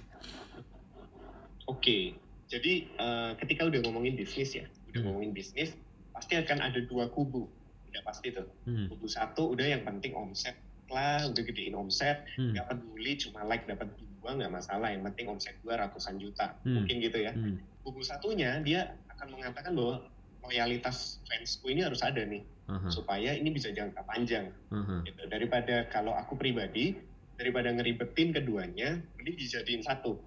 Oke, 1.70 2.18
jadi 2.50 2.90
uh, 2.98 3.32
ketika 3.38 3.70
udah 3.70 3.80
ngomongin 3.86 4.18
bisnis 4.18 4.58
ya, 4.58 4.66
udah 4.90 5.02
hmm. 5.02 5.06
ngomongin 5.06 5.32
bisnis, 5.34 5.78
pasti 6.14 6.34
akan 6.38 6.66
ada 6.66 6.82
dua 6.86 7.10
kubu, 7.14 7.46
udah 7.94 8.02
pasti 8.02 8.34
tuh. 8.34 8.50
Hmm. 8.66 8.90
Kubu 8.90 9.06
satu 9.06 9.54
udah 9.54 9.66
yang 9.78 9.86
penting 9.86 10.18
omset 10.18 10.58
lah, 10.90 11.30
udah 11.30 11.44
gedein 11.46 11.78
omset, 11.78 12.26
hmm. 12.38 12.58
nggak 12.58 12.66
hmm. 12.66 12.74
peduli 12.74 13.14
cuma 13.22 13.46
like 13.46 13.70
dapat 13.70 13.90
dua 14.22 14.34
nggak 14.34 14.50
masalah, 14.50 14.90
yang 14.90 15.06
penting 15.06 15.30
omset 15.30 15.54
dua 15.62 15.78
ratusan 15.78 16.18
juta, 16.18 16.58
hmm. 16.66 16.74
mungkin 16.74 16.96
gitu 17.06 17.18
ya. 17.22 17.34
Hmm. 17.38 17.62
Kubu 17.86 18.02
satunya 18.02 18.58
dia 18.66 18.98
akan 19.14 19.38
mengatakan 19.38 19.78
bahwa 19.78 20.10
loyalitas 20.42 21.22
fansku 21.30 21.70
ini 21.70 21.86
harus 21.86 22.02
ada 22.02 22.26
nih 22.26 22.42
uh-huh. 22.70 22.92
supaya 22.94 23.34
ini 23.34 23.50
bisa 23.50 23.74
jangka 23.74 24.06
panjang 24.06 24.54
uh-huh. 24.70 25.02
gitu 25.04 25.26
daripada 25.26 25.90
kalau 25.90 26.14
aku 26.14 26.38
pribadi 26.38 26.94
daripada 27.36 27.74
ngeribetin 27.74 28.30
keduanya 28.32 29.02
ini 29.18 29.32
dijadiin 29.34 29.82
satu 29.82 30.22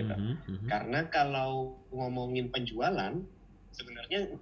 gitu 0.00 0.08
uh-huh. 0.08 0.34
Uh-huh. 0.48 0.66
karena 0.66 1.04
kalau 1.12 1.76
ngomongin 1.92 2.48
penjualan 2.48 3.12
sebenarnya 3.76 4.32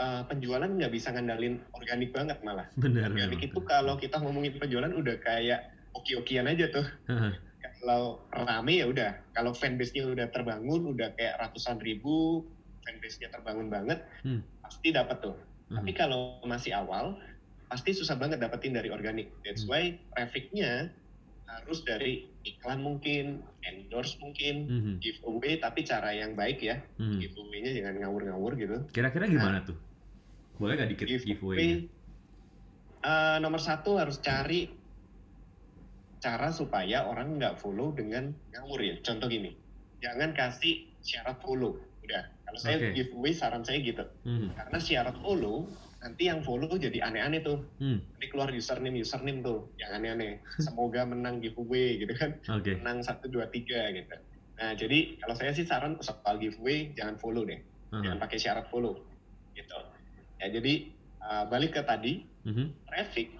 uh, 0.00 0.22
penjualan 0.26 0.66
nggak 0.66 0.92
bisa 0.92 1.12
ngandalin 1.12 1.60
organik 1.76 2.10
banget 2.16 2.40
malah. 2.40 2.66
Benar. 2.80 3.12
Organik 3.12 3.52
itu 3.52 3.60
kalau 3.68 4.00
kita 4.00 4.16
ngomongin 4.16 4.56
penjualan 4.56 4.90
udah 4.90 5.16
kayak 5.20 5.76
oki-okian 5.92 6.48
aja 6.48 6.72
tuh. 6.72 6.86
kalau 7.80 8.20
rame 8.32 8.80
ya 8.80 8.86
udah. 8.88 9.10
Kalau 9.36 9.52
fanbase-nya 9.56 10.08
udah 10.08 10.28
terbangun, 10.32 10.96
udah 10.96 11.16
kayak 11.16 11.40
ratusan 11.40 11.80
ribu, 11.80 12.44
fanbase-nya 12.84 13.32
terbangun 13.32 13.72
banget, 13.72 14.04
hmm. 14.24 14.40
pasti 14.64 14.92
dapat 14.92 15.16
tuh. 15.20 15.36
Hmm. 15.70 15.82
Tapi 15.82 15.90
kalau 15.94 16.42
masih 16.42 16.74
awal, 16.74 17.14
pasti 17.70 17.94
susah 17.94 18.18
banget 18.18 18.42
dapetin 18.42 18.74
dari 18.74 18.90
organik. 18.90 19.30
That's 19.46 19.62
hmm. 19.64 19.70
why 19.70 19.82
traffic-nya 20.18 20.90
harus 21.50 21.82
dari 21.82 22.30
iklan 22.46 22.78
mungkin, 22.78 23.42
endorse 23.66 24.14
mungkin, 24.22 24.70
mm-hmm. 24.70 24.94
giveaway 25.02 25.58
tapi 25.58 25.82
cara 25.82 26.14
yang 26.14 26.38
baik 26.38 26.62
ya. 26.62 26.78
Mm-hmm. 27.02 27.18
Giveaway-nya 27.26 27.70
jangan 27.74 27.94
ngawur-ngawur 28.06 28.52
gitu. 28.54 28.76
Kira-kira 28.94 29.26
gimana 29.26 29.58
nah, 29.58 29.66
tuh? 29.66 29.76
Boleh 30.62 30.78
gak 30.78 30.94
dikit 30.94 31.10
giveaway? 31.10 31.26
giveaway 31.34 31.70
uh, 33.04 33.36
nomor 33.40 33.60
satu 33.60 33.96
harus 33.96 34.20
cari 34.20 34.68
cara 36.20 36.52
supaya 36.52 37.08
orang 37.08 37.40
nggak 37.40 37.56
follow 37.56 37.96
dengan 37.96 38.32
ngawur 38.52 38.80
ya. 38.84 38.94
Contoh 39.00 39.28
gini, 39.28 39.56
jangan 40.04 40.36
kasih 40.36 40.84
syarat 41.00 41.40
follow. 41.40 41.80
Udah, 42.04 42.28
kalau 42.50 42.58
saya 42.58 42.76
okay. 42.82 42.92
giveaway 42.98 43.30
saran 43.30 43.62
saya 43.62 43.78
gitu. 43.78 44.02
Mm-hmm. 44.26 44.58
Karena 44.58 44.78
syarat 44.82 45.16
follow 45.22 45.70
nanti 46.00 46.32
yang 46.32 46.40
follow 46.40 46.72
jadi 46.74 47.04
aneh-aneh 47.04 47.44
tuh. 47.44 47.60
Hmm. 47.76 48.00
Nanti 48.00 48.26
keluar 48.32 48.48
username 48.50 48.96
username 49.04 49.44
tuh 49.44 49.68
yang 49.76 50.00
aneh-aneh. 50.00 50.40
Semoga 50.64 51.04
menang 51.04 51.44
giveaway 51.44 52.00
gitu 52.00 52.12
kan. 52.16 52.40
Okay. 52.40 52.80
Menang 52.80 53.04
satu 53.04 53.28
dua 53.28 53.46
tiga 53.52 53.92
gitu. 53.92 54.16
Nah 54.56 54.72
jadi 54.76 55.20
kalau 55.20 55.34
saya 55.36 55.52
sih 55.52 55.68
saran 55.68 56.00
soal 56.00 56.40
giveaway 56.40 56.90
jangan 56.96 57.20
follow 57.20 57.44
deh. 57.44 57.60
Uh-huh. 57.92 58.00
Jangan 58.00 58.18
pakai 58.18 58.38
syarat 58.40 58.66
follow 58.72 58.96
gitu. 59.52 59.78
Ya 60.40 60.48
jadi 60.48 60.88
uh, 61.20 61.44
balik 61.52 61.76
ke 61.76 61.84
tadi 61.84 62.24
uh-huh. 62.48 62.68
traffic 62.88 63.36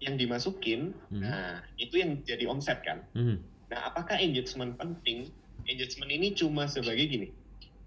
yang 0.00 0.16
dimasukin, 0.16 0.96
uh-huh. 1.12 1.20
nah 1.24 1.60
itu 1.76 2.00
yang 2.00 2.24
jadi 2.24 2.48
omset 2.48 2.80
kan. 2.80 3.04
Uh-huh. 3.12 3.36
Nah 3.68 3.92
apakah 3.92 4.16
engagement 4.16 4.80
penting? 4.80 5.28
Engagement 5.68 6.08
ini 6.08 6.32
cuma 6.32 6.64
sebagai 6.64 7.04
gini. 7.04 7.28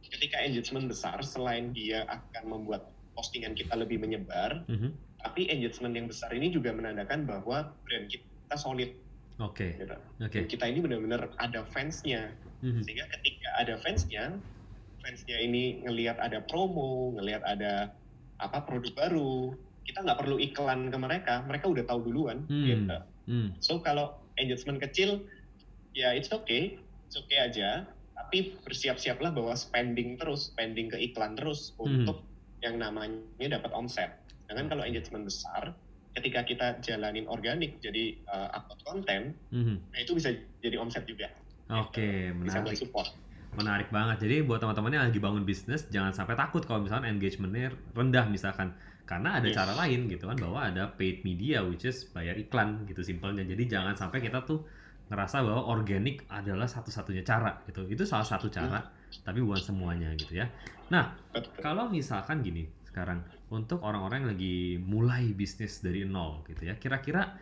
Ketika 0.06 0.42
engagement 0.42 0.88
besar, 0.90 1.20
selain 1.22 1.76
dia 1.76 2.08
akan 2.08 2.44
membuat 2.50 2.90
postingan 3.14 3.54
kita 3.54 3.76
lebih 3.76 4.00
menyebar, 4.00 4.64
mm 4.66 4.78
-hmm. 4.80 4.92
tapi 5.22 5.52
engagement 5.52 5.94
yang 5.94 6.08
besar 6.08 6.32
ini 6.32 6.50
juga 6.50 6.72
menandakan 6.72 7.28
bahwa 7.28 7.76
brand 7.84 8.08
kita 8.08 8.56
solid. 8.56 8.96
Oke. 9.40 9.76
Okay. 9.76 9.84
Gitu. 9.84 9.98
Okay. 10.24 10.42
Kita 10.48 10.66
ini 10.72 10.80
benar-benar 10.80 11.30
ada 11.38 11.68
fansnya, 11.76 12.32
mm 12.64 12.70
-hmm. 12.72 12.82
sehingga 12.88 13.06
ketika 13.20 13.50
ada 13.60 13.74
fansnya, 13.80 14.24
fansnya 15.04 15.38
ini 15.40 15.84
ngelihat 15.84 16.18
ada 16.20 16.40
promo, 16.48 17.14
ngelihat 17.20 17.44
ada 17.44 17.92
apa 18.40 18.64
produk 18.64 18.94
baru, 18.96 19.54
kita 19.90 20.06
nggak 20.06 20.20
perlu 20.22 20.38
iklan 20.38 20.94
ke 20.94 20.98
mereka, 21.02 21.42
mereka 21.50 21.66
udah 21.68 21.84
tahu 21.90 22.00
duluan. 22.06 22.46
Mm. 22.46 22.66
Gitu. 22.66 22.98
Mm. 23.26 23.48
So 23.60 23.82
kalau 23.82 24.22
engagement 24.38 24.78
kecil, 24.78 25.26
ya 25.98 26.14
it's 26.14 26.30
okay, 26.30 26.78
it's 27.10 27.18
okay 27.18 27.42
aja. 27.42 27.90
Tapi 28.30 28.62
bersiap-siaplah 28.62 29.34
bahwa 29.34 29.58
spending 29.58 30.22
terus, 30.22 30.54
spending 30.54 30.94
ke 30.94 31.02
iklan 31.02 31.34
terus 31.34 31.74
mm. 31.74 31.82
untuk 31.82 32.22
yang 32.62 32.78
namanya 32.78 33.58
dapat 33.58 33.74
omset. 33.74 34.22
Dengan 34.46 34.70
kalau 34.70 34.86
engagement 34.86 35.26
besar, 35.26 35.74
ketika 36.14 36.46
kita 36.46 36.68
jalanin 36.86 37.26
organik 37.26 37.82
jadi 37.82 38.14
uh, 38.30 38.54
upload 38.54 38.82
konten, 38.86 39.22
mm-hmm. 39.50 39.78
nah 39.82 39.98
itu 39.98 40.14
bisa 40.14 40.30
jadi 40.62 40.78
omset 40.78 41.10
juga. 41.10 41.34
Oke, 41.74 41.98
okay, 41.98 42.14
gitu. 42.30 42.38
menarik. 42.38 42.70
Bisa 42.70 42.86
support. 42.86 43.10
Menarik 43.58 43.90
banget. 43.90 44.30
Jadi 44.30 44.46
buat 44.46 44.62
teman-teman 44.62 44.94
yang 44.94 45.06
lagi 45.10 45.18
bangun 45.18 45.42
bisnis, 45.42 45.90
jangan 45.90 46.14
sampai 46.14 46.38
takut 46.38 46.62
kalau 46.70 46.86
misalnya 46.86 47.10
engagementnya 47.10 47.74
rendah 47.98 48.30
misalkan. 48.30 48.78
Karena 49.10 49.42
ada 49.42 49.50
yes. 49.50 49.58
cara 49.58 49.74
lain 49.74 50.06
gitu 50.06 50.30
kan, 50.30 50.38
bahwa 50.38 50.70
ada 50.70 50.94
paid 50.94 51.26
media 51.26 51.66
which 51.66 51.82
is 51.82 52.06
bayar 52.14 52.38
iklan 52.38 52.86
gitu 52.86 53.02
simpelnya. 53.02 53.42
Jadi 53.42 53.66
jangan 53.66 53.98
sampai 53.98 54.22
kita 54.22 54.46
tuh 54.46 54.70
ngerasa 55.10 55.42
bahwa 55.42 55.74
organik 55.74 56.30
adalah 56.30 56.70
satu-satunya 56.70 57.26
cara 57.26 57.66
gitu. 57.66 57.84
Itu 57.90 58.06
salah 58.06 58.26
satu 58.26 58.48
cara, 58.48 58.80
hmm. 58.80 59.26
tapi 59.26 59.42
bukan 59.42 59.62
semuanya 59.62 60.14
gitu 60.14 60.38
ya. 60.38 60.46
Nah, 60.94 61.18
kalau 61.60 61.90
misalkan 61.90 62.46
gini 62.46 62.70
sekarang 62.86 63.22
untuk 63.50 63.82
orang-orang 63.86 64.26
yang 64.26 64.30
lagi 64.34 64.56
mulai 64.82 65.34
bisnis 65.34 65.82
dari 65.82 66.06
nol 66.06 66.46
gitu 66.46 66.70
ya, 66.70 66.78
kira-kira 66.78 67.38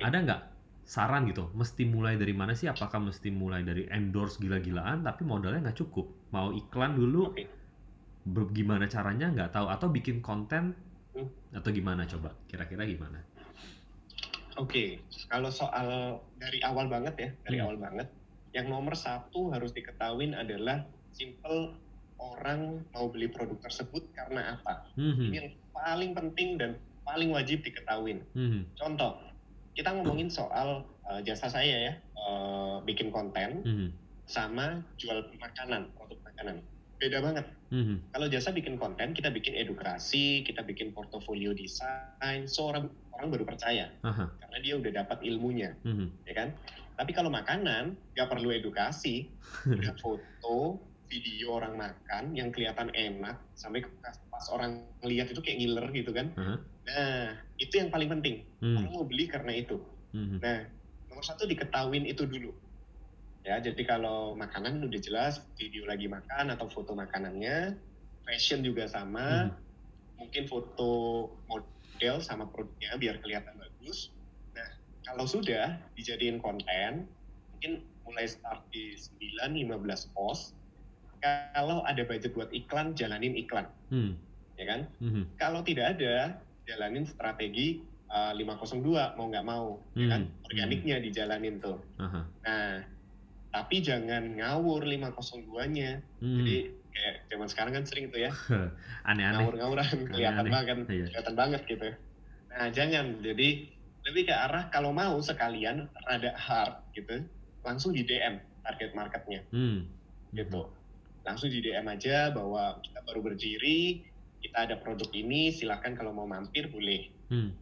ada 0.00 0.16
nggak 0.16 0.42
saran 0.88 1.28
gitu? 1.28 1.52
Mesti 1.52 1.84
mulai 1.84 2.16
dari 2.16 2.32
mana 2.32 2.56
sih? 2.56 2.66
Apakah 2.66 2.98
mesti 2.98 3.28
mulai 3.28 3.60
dari 3.62 3.86
endorse 3.92 4.40
gila-gilaan 4.40 5.04
tapi 5.04 5.22
modalnya 5.28 5.70
nggak 5.70 5.78
cukup? 5.84 6.32
Mau 6.32 6.50
iklan 6.56 6.96
dulu? 6.96 7.36
Okay. 7.36 7.46
Gimana 8.56 8.86
caranya 8.86 9.28
nggak 9.28 9.50
tahu 9.52 9.66
atau 9.68 9.88
bikin 9.92 10.24
konten 10.24 10.72
hmm. 11.12 11.60
atau 11.60 11.70
gimana 11.72 12.08
coba? 12.08 12.32
Kira-kira 12.48 12.88
gimana? 12.88 13.20
Oke, 14.60 15.00
okay. 15.00 15.24
kalau 15.32 15.48
soal 15.48 16.20
dari 16.36 16.60
awal 16.60 16.90
banget 16.90 17.14
ya, 17.16 17.30
dari 17.48 17.56
hmm. 17.58 17.64
awal 17.64 17.76
banget, 17.80 18.08
yang 18.52 18.68
nomor 18.68 18.92
satu 18.92 19.48
harus 19.48 19.72
diketahui 19.72 20.36
adalah 20.36 20.84
simple 21.16 21.72
orang 22.20 22.84
mau 22.94 23.10
beli 23.10 23.26
produk 23.28 23.58
tersebut 23.64 24.06
karena 24.14 24.60
apa. 24.60 24.86
Mm-hmm. 24.94 25.28
Ini 25.28 25.36
yang 25.36 25.50
paling 25.74 26.10
penting 26.14 26.48
dan 26.60 26.70
paling 27.02 27.34
wajib 27.34 27.66
diketahui. 27.66 28.22
Mm-hmm. 28.36 28.62
Contoh, 28.78 29.18
kita 29.74 29.90
ngomongin 29.90 30.30
soal 30.30 30.86
uh, 31.08 31.20
jasa 31.24 31.50
saya 31.50 31.90
ya, 31.90 31.92
uh, 32.14 32.78
bikin 32.86 33.10
konten 33.10 33.64
mm-hmm. 33.66 33.88
sama 34.30 34.84
jual 35.00 35.26
makanan, 35.42 35.90
produk 35.98 36.18
makanan. 36.22 36.56
Beda 37.02 37.18
banget. 37.18 37.46
Mm-hmm. 37.74 38.14
Kalau 38.14 38.26
jasa 38.30 38.54
bikin 38.54 38.78
konten, 38.78 39.10
kita 39.10 39.34
bikin 39.34 39.58
edukasi, 39.58 40.46
kita 40.46 40.62
bikin 40.62 40.94
portofolio 40.94 41.50
desain, 41.50 42.46
seorang 42.46 42.86
orang 43.18 43.28
baru 43.34 43.42
percaya 43.42 43.90
uh-huh. 44.06 44.30
karena 44.38 44.58
dia 44.62 44.74
udah 44.78 44.92
dapat 45.02 45.18
ilmunya, 45.26 45.74
mm-hmm. 45.82 46.08
ya 46.30 46.34
kan? 46.38 46.48
Tapi 46.94 47.10
kalau 47.10 47.34
makanan, 47.34 47.98
nggak 48.14 48.28
perlu 48.30 48.54
edukasi, 48.54 49.26
udah 49.66 49.98
foto, 49.98 50.78
video 51.10 51.58
orang 51.58 51.74
makan 51.74 52.38
yang 52.38 52.54
kelihatan 52.54 52.94
enak 52.94 53.36
sampai 53.58 53.82
pas 54.30 54.46
orang 54.54 54.86
lihat 55.02 55.34
itu 55.34 55.42
kayak 55.42 55.58
ngiler 55.58 55.86
gitu 55.90 56.14
kan. 56.14 56.30
Uh-huh. 56.38 56.58
Nah, 56.86 57.34
itu 57.58 57.82
yang 57.82 57.90
paling 57.90 58.14
penting. 58.14 58.46
Uh-huh. 58.62 58.78
Orang 58.78 58.94
mau 58.94 59.04
beli 59.10 59.26
karena 59.26 59.58
itu. 59.58 59.82
Uh-huh. 60.14 60.38
Nah, 60.38 60.70
nomor 61.10 61.24
satu 61.26 61.50
diketahuin 61.50 62.06
itu 62.06 62.30
dulu. 62.30 62.54
Ya, 63.42 63.58
jadi 63.58 63.82
kalau 63.82 64.38
makanan 64.38 64.86
udah 64.86 65.00
jelas 65.02 65.42
video 65.58 65.82
lagi 65.82 66.06
makan 66.06 66.54
atau 66.54 66.70
foto 66.70 66.94
makanannya, 66.94 67.74
fashion 68.22 68.62
juga 68.62 68.86
sama, 68.86 69.50
uh-huh. 69.50 70.22
mungkin 70.22 70.46
foto 70.46 70.90
model 71.50 72.22
sama 72.22 72.46
produknya 72.46 72.94
biar 73.02 73.18
kelihatan 73.18 73.58
bagus. 73.58 74.14
Nah, 74.54 74.70
kalau 75.02 75.26
sudah 75.26 75.74
dijadiin 75.98 76.38
konten, 76.38 77.10
mungkin 77.50 77.82
mulai 78.06 78.30
start 78.30 78.62
di 78.70 78.94
9-15 79.42 80.14
post, 80.14 80.54
kalau 81.22 81.82
ada 81.86 82.02
budget 82.06 82.34
buat 82.34 82.50
iklan, 82.54 82.94
jalanin 82.94 83.34
iklan. 83.34 83.66
Hmm. 83.90 84.14
Ya 84.54 84.64
kan? 84.70 84.80
Hmm. 85.02 85.26
Kalau 85.38 85.66
tidak 85.66 85.98
ada, 85.98 86.38
jalanin 86.66 87.06
strategi 87.06 87.82
uh, 88.10 88.30
eh, 88.30 88.42
502 88.46 89.18
mau 89.18 89.26
nggak 89.26 89.46
mau, 89.46 89.82
ya 89.94 89.98
hmm. 89.98 89.98
ya 89.98 90.06
kan? 90.10 90.22
Organiknya 90.46 90.96
hmm. 90.98 91.04
dijalanin 91.10 91.54
tuh. 91.58 91.78
Uh-huh. 91.98 92.22
Nah, 92.46 92.86
tapi 93.52 93.84
jangan 93.84 94.40
ngawur 94.40 94.82
502-nya. 94.88 96.00
Hmm. 96.24 96.36
Jadi 96.40 96.56
kayak 96.92 97.14
zaman 97.28 97.48
sekarang 97.48 97.72
kan 97.76 97.84
sering 97.84 98.08
tuh 98.08 98.20
ya. 98.24 98.32
Aneh-aneh. 99.08 99.44
Ngawur-ngawuran 99.44 100.08
kelihatan 100.08 100.44
Aneh. 100.48 100.52
banget, 100.52 100.76
iya. 100.88 101.06
kelihatan 101.12 101.34
banget 101.36 101.60
gitu. 101.68 101.88
Nah, 102.52 102.68
jangan. 102.72 103.06
Jadi 103.20 103.48
lebih 104.02 104.22
ke 104.26 104.34
arah 104.34 104.66
kalau 104.72 104.90
mau 104.90 105.14
sekalian 105.20 105.86
rada 106.08 106.32
hard 106.34 106.80
gitu, 106.96 107.22
langsung 107.62 107.94
di 107.94 108.02
DM 108.02 108.40
target 108.64 108.90
marketnya. 108.96 109.44
Hmm. 109.52 109.86
Gitu 110.32 110.82
langsung 111.22 111.48
di 111.50 111.62
DM 111.62 111.86
aja 111.86 112.34
bahwa 112.34 112.82
kita 112.82 113.00
baru 113.06 113.20
berdiri, 113.22 114.02
kita 114.42 114.58
ada 114.70 114.76
produk 114.78 115.10
ini, 115.14 115.54
silakan 115.54 115.94
kalau 115.94 116.10
mau 116.10 116.26
mampir 116.26 116.66
boleh. 116.70 117.10
Hmm. 117.30 117.54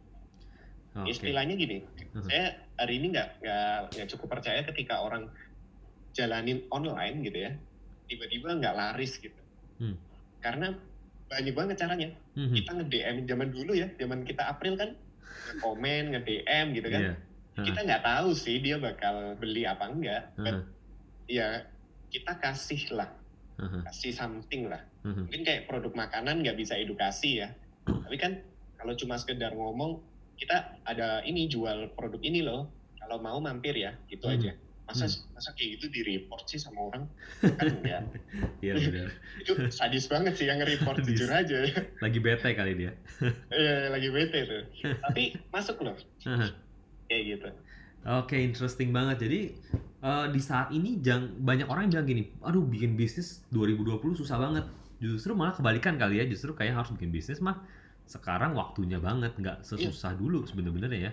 Oh, 0.91 1.07
Istilahnya 1.07 1.55
gini, 1.55 1.87
uh-huh. 1.87 2.27
saya 2.27 2.67
hari 2.75 2.99
ini 2.99 3.15
nggak 3.15 3.29
nggak 3.95 4.07
cukup 4.11 4.27
percaya 4.39 4.59
ketika 4.67 4.99
orang 4.99 5.31
jalanin 6.11 6.65
online 6.71 7.23
gitu 7.23 7.37
ya, 7.47 7.51
tiba-tiba 8.07 8.57
nggak 8.57 8.75
laris 8.75 9.17
gitu. 9.19 9.41
Hmm. 9.79 9.95
Karena 10.43 10.75
banyak 11.31 11.55
banget 11.55 11.75
caranya. 11.79 12.09
Hmm. 12.35 12.51
Kita 12.51 12.71
nge-DM 12.75 13.15
zaman 13.27 13.49
dulu 13.51 13.71
ya, 13.75 13.87
zaman 13.95 14.27
kita 14.27 14.47
April 14.51 14.75
kan, 14.75 14.95
nge-komen, 15.55 16.15
nge-DM 16.17 16.65
gitu 16.75 16.87
kan. 16.91 17.01
Yeah. 17.13 17.17
Uh. 17.55 17.65
Kita 17.67 17.79
nggak 17.87 18.03
tahu 18.03 18.29
sih 18.35 18.59
dia 18.59 18.75
bakal 18.79 19.39
beli 19.39 19.63
apa 19.63 19.85
enggak. 19.87 20.31
Uh. 20.35 20.43
But, 20.43 20.57
ya 21.31 21.63
kita 22.11 22.35
kasih 22.43 22.91
lah 22.91 23.09
uh-huh. 23.57 23.81
kasih 23.87 24.11
something 24.11 24.67
lah 24.67 24.83
uh-huh. 25.07 25.23
mungkin 25.25 25.47
kayak 25.47 25.71
produk 25.71 25.95
makanan 25.95 26.43
nggak 26.43 26.59
bisa 26.59 26.75
edukasi 26.75 27.39
ya 27.41 27.55
tapi 28.05 28.19
kan 28.19 28.43
kalau 28.75 28.93
cuma 28.99 29.15
sekedar 29.15 29.55
ngomong 29.55 30.03
kita 30.35 30.75
ada 30.83 31.23
ini 31.23 31.47
jual 31.47 31.95
produk 31.95 32.19
ini 32.19 32.43
loh 32.43 32.67
kalau 32.99 33.23
mau 33.23 33.39
mampir 33.39 33.79
ya 33.79 33.95
gitu 34.11 34.27
uh-huh. 34.27 34.35
aja 34.37 34.51
masa 34.91 35.07
hmm. 35.07 35.39
masa 35.39 35.49
kayak 35.55 35.69
gitu 35.79 35.85
di 35.87 36.01
report 36.03 36.43
sih 36.43 36.59
sama 36.59 36.91
orang 36.91 37.03
kan 37.39 37.67
enggak 37.79 38.03
iya 38.59 38.75
benar 38.75 39.09
itu 39.41 39.51
sadis 39.71 40.05
banget 40.11 40.35
sih 40.35 40.51
yang 40.51 40.59
report 40.59 40.99
jujur 40.99 41.31
aja 41.31 41.63
lagi 42.03 42.19
bete 42.19 42.51
kali 42.51 42.75
dia 42.75 42.91
iya 43.55 43.87
lagi 43.87 44.11
bete 44.11 44.39
tuh 44.43 44.63
tapi 44.99 45.39
masuk 45.55 45.79
loh 45.79 45.95
kayak 47.07 47.23
gitu 47.23 47.49
Oke, 48.01 48.33
okay, 48.33 48.41
interesting 48.41 48.89
banget. 48.89 49.29
Jadi 49.29 49.53
uh, 50.01 50.25
di 50.33 50.41
saat 50.41 50.73
ini 50.73 50.97
jang, 51.05 51.37
banyak 51.37 51.69
orang 51.69 51.85
yang 51.85 52.01
bilang 52.01 52.07
gini, 52.09 52.23
aduh 52.41 52.65
bikin 52.65 52.97
bisnis 52.97 53.45
2020 53.53 54.17
susah 54.17 54.41
banget. 54.41 54.65
Justru 54.97 55.37
malah 55.37 55.53
kebalikan 55.53 56.01
kali 56.01 56.17
ya, 56.17 56.25
justru 56.25 56.57
kayak 56.57 56.81
harus 56.81 56.89
bikin 56.97 57.13
bisnis 57.13 57.37
mah 57.45 57.61
sekarang 58.09 58.57
waktunya 58.57 58.97
banget, 58.97 59.37
nggak 59.37 59.61
sesusah 59.61 60.17
yeah. 60.17 60.19
dulu 60.19 60.41
sebenarnya 60.49 60.89
ya. 60.97 61.11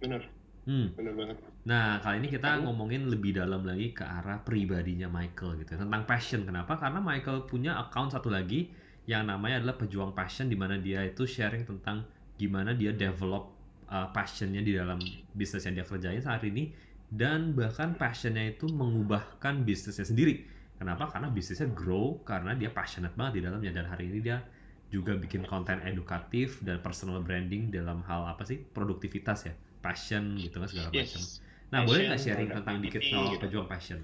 Bener. 0.00 0.24
Hmm. 0.64 0.88
Bener 0.96 1.12
banget. 1.12 1.36
Nah, 1.60 2.00
kali 2.00 2.24
ini 2.24 2.28
kita 2.32 2.64
ngomongin 2.64 3.12
lebih 3.12 3.36
dalam 3.36 3.60
lagi 3.60 3.92
ke 3.92 4.00
arah 4.00 4.40
pribadinya 4.40 5.12
Michael 5.12 5.60
gitu. 5.60 5.76
Tentang 5.76 6.08
passion. 6.08 6.48
Kenapa? 6.48 6.80
Karena 6.80 7.04
Michael 7.04 7.44
punya 7.44 7.76
account 7.76 8.16
satu 8.16 8.32
lagi 8.32 8.72
yang 9.04 9.28
namanya 9.28 9.60
adalah 9.60 9.76
Pejuang 9.76 10.16
Passion 10.16 10.48
di 10.48 10.56
mana 10.56 10.80
dia 10.80 11.04
itu 11.04 11.28
sharing 11.28 11.68
tentang 11.68 12.06
gimana 12.40 12.72
dia 12.72 12.96
develop 12.96 13.52
uh, 13.90 14.08
passionnya 14.14 14.64
di 14.64 14.72
dalam 14.72 14.96
bisnis 15.36 15.66
yang 15.68 15.82
dia 15.82 15.84
kerjain 15.84 16.22
saat 16.22 16.40
ini 16.46 16.72
dan 17.10 17.52
bahkan 17.52 17.98
passionnya 17.98 18.54
itu 18.54 18.70
mengubahkan 18.70 19.66
bisnisnya 19.66 20.06
sendiri. 20.06 20.46
Kenapa? 20.80 21.10
Karena 21.12 21.28
bisnisnya 21.28 21.68
grow 21.68 22.22
karena 22.24 22.56
dia 22.56 22.72
passionate 22.72 23.12
banget 23.12 23.40
di 23.40 23.50
dalamnya 23.50 23.72
dan 23.74 23.84
hari 23.90 24.08
ini 24.08 24.18
dia 24.24 24.40
juga 24.88 25.14
bikin 25.18 25.44
konten 25.44 25.78
edukatif 25.84 26.62
dan 26.64 26.80
personal 26.80 27.20
branding 27.20 27.68
dalam 27.68 28.00
hal 28.08 28.26
apa 28.26 28.42
sih 28.42 28.58
produktivitas 28.58 29.46
ya 29.46 29.54
passion 29.84 30.38
gitu 30.40 30.58
kan 30.62 30.68
segala 30.70 30.88
yes. 30.94 31.12
macam. 31.12 31.22
Nah 31.70 31.86
passion, 31.86 31.88
boleh 31.88 32.02
nggak 32.10 32.20
sharing 32.20 32.50
tentang 32.50 32.76
dikit 32.82 33.02
soal 33.06 33.26
gitu. 33.30 33.42
pejuang 33.46 33.68
passion? 33.70 34.00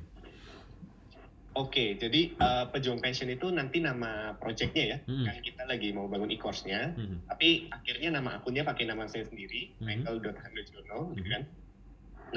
Oke, 1.56 1.96
jadi 1.96 2.36
uh, 2.36 2.68
Pejuang 2.68 3.00
Passion 3.00 3.32
itu 3.32 3.48
nanti 3.48 3.80
nama 3.80 4.36
projectnya 4.36 4.84
ya. 4.84 4.98
Hmm. 5.08 5.24
Kan 5.24 5.40
kita 5.40 5.64
lagi 5.64 5.88
mau 5.88 6.04
bangun 6.04 6.28
e-course-nya, 6.28 6.92
hmm. 6.92 7.32
tapi 7.32 7.72
akhirnya 7.72 8.20
nama 8.20 8.36
akunnya 8.36 8.60
pakai 8.60 8.84
nama 8.84 9.08
saya 9.08 9.24
sendiri, 9.24 9.72
hmm. 9.80 9.88
michael.handojono, 9.88 11.16
gitu 11.16 11.28
kan. 11.32 11.42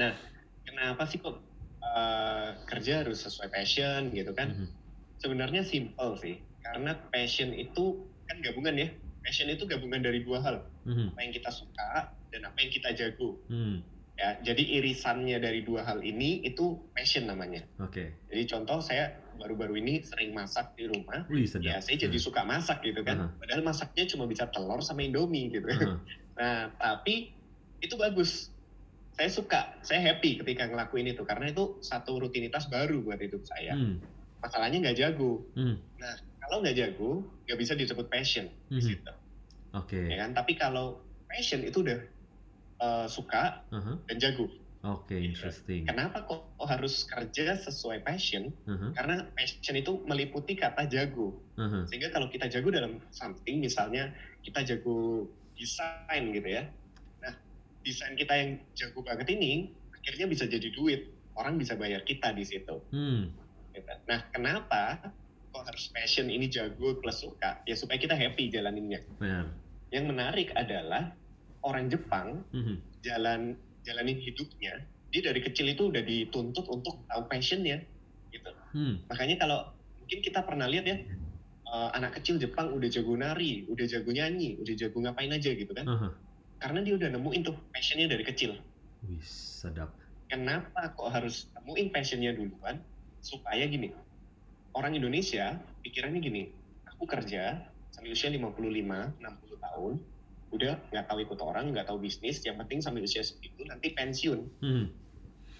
Nah, 0.00 0.16
kenapa 0.64 1.04
sih 1.04 1.20
kok 1.20 1.36
uh, 1.84 2.56
kerja 2.64 3.04
harus 3.04 3.20
sesuai 3.20 3.52
passion 3.52 4.08
gitu 4.08 4.32
kan? 4.32 4.56
Hmm. 4.56 4.72
Sebenarnya 5.20 5.68
simple 5.68 6.16
sih, 6.16 6.40
karena 6.64 6.96
passion 7.12 7.52
itu 7.52 8.00
kan 8.24 8.40
gabungan 8.40 8.72
ya. 8.72 8.88
Passion 9.20 9.52
itu 9.52 9.68
gabungan 9.68 10.00
dari 10.00 10.24
dua 10.24 10.40
hal, 10.40 10.64
hmm. 10.88 11.12
apa 11.12 11.20
yang 11.20 11.32
kita 11.36 11.52
suka 11.52 12.08
dan 12.32 12.40
apa 12.48 12.56
yang 12.56 12.72
kita 12.72 12.88
jago. 12.96 13.36
Hmm 13.52 13.84
ya 14.20 14.36
jadi 14.44 14.62
irisannya 14.80 15.40
dari 15.40 15.64
dua 15.64 15.80
hal 15.88 16.04
ini 16.04 16.44
itu 16.44 16.76
passion 16.92 17.24
namanya 17.24 17.64
oke 17.80 17.96
okay. 17.96 18.12
jadi 18.28 18.44
contoh 18.52 18.84
saya 18.84 19.16
baru-baru 19.40 19.80
ini 19.80 20.04
sering 20.04 20.36
masak 20.36 20.76
di 20.76 20.84
rumah 20.84 21.24
Wih, 21.32 21.48
sedap. 21.48 21.64
ya 21.64 21.76
saya 21.80 21.96
jadi 21.96 22.12
hmm. 22.20 22.26
suka 22.28 22.44
masak 22.44 22.84
gitu 22.84 23.00
kan 23.00 23.16
uh 23.16 23.24
-huh. 23.32 23.40
padahal 23.40 23.64
masaknya 23.64 24.04
cuma 24.12 24.28
bisa 24.28 24.44
telur 24.52 24.84
sama 24.84 25.00
indomie 25.00 25.48
gitu 25.48 25.64
uh 25.64 25.72
-huh. 25.72 25.96
nah 26.38 26.68
tapi 26.76 27.32
itu 27.80 27.96
bagus 27.96 28.52
saya 29.16 29.30
suka 29.32 29.60
saya 29.80 30.00
happy 30.12 30.40
ketika 30.44 30.68
ngelakuin 30.68 31.16
itu 31.16 31.24
karena 31.24 31.48
itu 31.48 31.80
satu 31.80 32.20
rutinitas 32.20 32.68
baru 32.68 33.00
buat 33.00 33.20
hidup 33.20 33.40
saya 33.48 33.72
hmm. 33.76 34.00
masalahnya 34.44 34.84
nggak 34.84 34.96
jago 35.00 35.44
hmm. 35.56 35.76
nah 35.96 36.14
kalau 36.44 36.60
nggak 36.60 36.76
jago 36.76 37.24
nggak 37.48 37.58
bisa 37.60 37.72
disebut 37.72 38.08
passion 38.12 38.52
hmm. 38.68 38.76
di 38.76 38.82
situ 38.84 39.12
oke 39.72 39.88
okay. 39.88 40.12
ya 40.12 40.24
kan 40.24 40.36
tapi 40.36 40.56
kalau 40.60 41.00
passion 41.24 41.64
itu 41.64 41.80
udah 41.80 42.00
uh, 42.80 43.06
suka 43.06 43.62
uh-huh. 43.70 43.96
dan 44.08 44.16
jago. 44.18 44.48
Oke, 44.80 45.12
okay, 45.12 45.20
interesting. 45.28 45.84
Kenapa 45.84 46.24
kok 46.24 46.56
harus 46.64 47.04
kerja 47.04 47.52
sesuai 47.60 48.00
passion? 48.00 48.48
Uh-huh. 48.64 48.96
Karena 48.96 49.28
passion 49.36 49.76
itu 49.76 50.00
meliputi 50.08 50.56
kata 50.56 50.88
jago. 50.88 51.36
Uh-huh. 51.60 51.84
Sehingga 51.84 52.08
kalau 52.08 52.32
kita 52.32 52.48
jago 52.48 52.72
dalam 52.72 52.96
something, 53.12 53.60
misalnya 53.60 54.08
kita 54.40 54.64
jago 54.64 55.28
desain 55.60 56.32
gitu 56.32 56.48
ya. 56.48 56.64
Nah, 57.20 57.36
desain 57.84 58.16
kita 58.16 58.32
yang 58.32 58.50
jago 58.72 59.04
banget 59.04 59.28
ini 59.36 59.68
akhirnya 59.92 60.26
bisa 60.32 60.48
jadi 60.48 60.72
duit. 60.72 61.12
Orang 61.36 61.60
bisa 61.60 61.76
bayar 61.76 62.00
kita 62.08 62.32
di 62.32 62.44
situ. 62.48 62.80
Hmm. 62.88 63.28
Gitu. 63.76 63.92
Nah, 64.08 64.24
kenapa 64.32 65.12
kok 65.52 65.64
harus 65.68 65.92
passion 65.92 66.32
ini 66.32 66.48
jago 66.48 66.96
plus 66.96 67.20
suka? 67.20 67.60
Ya 67.68 67.76
supaya 67.76 68.00
kita 68.00 68.16
happy 68.16 68.48
jalaninnya. 68.48 69.04
Benar. 69.20 69.52
Yang 69.92 70.04
menarik 70.08 70.48
adalah 70.56 71.12
orang 71.64 71.88
Jepang 71.92 72.44
mm-hmm. 72.52 72.76
jalan 73.04 73.56
jalanin 73.84 74.18
hidupnya 74.20 74.80
dia 75.10 75.20
dari 75.26 75.40
kecil 75.42 75.66
itu 75.66 75.90
udah 75.90 76.02
dituntut 76.04 76.66
untuk 76.70 77.02
tahu 77.10 77.22
passionnya 77.26 77.82
gitu 78.30 78.50
mm. 78.76 79.10
makanya 79.10 79.36
kalau 79.40 79.58
mungkin 80.00 80.18
kita 80.22 80.40
pernah 80.46 80.66
lihat 80.70 80.86
ya 80.86 80.96
uh, 81.70 81.90
anak 81.94 82.20
kecil 82.20 82.36
Jepang 82.36 82.74
udah 82.74 82.88
jago 82.90 83.14
nari 83.14 83.64
udah 83.70 83.86
jago 83.86 84.10
nyanyi 84.10 84.58
udah 84.58 84.74
jago 84.74 84.98
ngapain 85.00 85.30
aja 85.30 85.50
gitu 85.54 85.72
kan 85.72 85.86
uh-huh. 85.86 86.12
karena 86.58 86.82
dia 86.82 86.94
udah 86.98 87.08
nemuin 87.14 87.42
tuh 87.46 87.56
passionnya 87.70 88.10
dari 88.10 88.26
kecil 88.26 88.58
Wih, 89.06 89.24
sedap 89.24 89.94
kenapa 90.28 90.92
kok 90.92 91.08
harus 91.10 91.48
nemuin 91.58 91.88
passionnya 91.94 92.34
duluan 92.34 92.82
supaya 93.22 93.64
gini 93.66 93.94
orang 94.74 94.94
Indonesia 94.98 95.58
pikirannya 95.82 96.20
gini 96.20 96.42
aku 96.86 97.08
kerja 97.08 97.64
sampai 97.90 98.12
usia 98.12 98.30
55 98.32 98.60
60 98.60 99.66
tahun 99.66 99.92
udah 100.50 100.74
nggak 100.90 101.06
tahu 101.06 101.18
ikut 101.22 101.38
orang 101.38 101.70
nggak 101.70 101.86
tahu 101.86 102.02
bisnis 102.02 102.42
yang 102.42 102.58
penting 102.58 102.82
sampai 102.82 103.06
usia 103.06 103.22
segitu 103.22 103.62
nanti 103.66 103.94
pensiun. 103.94 104.40
Hmm. 104.62 104.86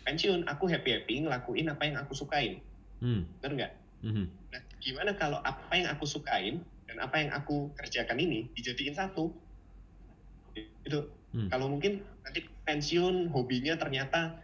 pensiun 0.01 0.49
aku 0.49 0.67
happy 0.67 0.91
happy 0.97 1.23
ngelakuin 1.23 1.71
apa 1.71 1.83
yang 1.87 1.97
aku 2.03 2.13
sukain. 2.19 2.59
Hmm. 2.99 3.23
benar 3.39 3.53
nggak? 3.55 3.73
Hmm. 4.03 4.27
nah 4.51 4.61
gimana 4.83 5.15
kalau 5.15 5.39
apa 5.47 5.73
yang 5.79 5.89
aku 5.95 6.05
sukain 6.09 6.67
dan 6.91 6.97
apa 6.99 7.23
yang 7.23 7.31
aku 7.31 7.71
kerjakan 7.79 8.19
ini 8.19 8.51
dijadiin 8.59 8.99
satu? 8.99 9.31
Itu. 10.59 11.07
Hmm. 11.31 11.47
kalau 11.47 11.71
mungkin 11.71 12.03
nanti 12.27 12.43
pensiun 12.67 13.31
hobinya 13.31 13.79
ternyata 13.79 14.43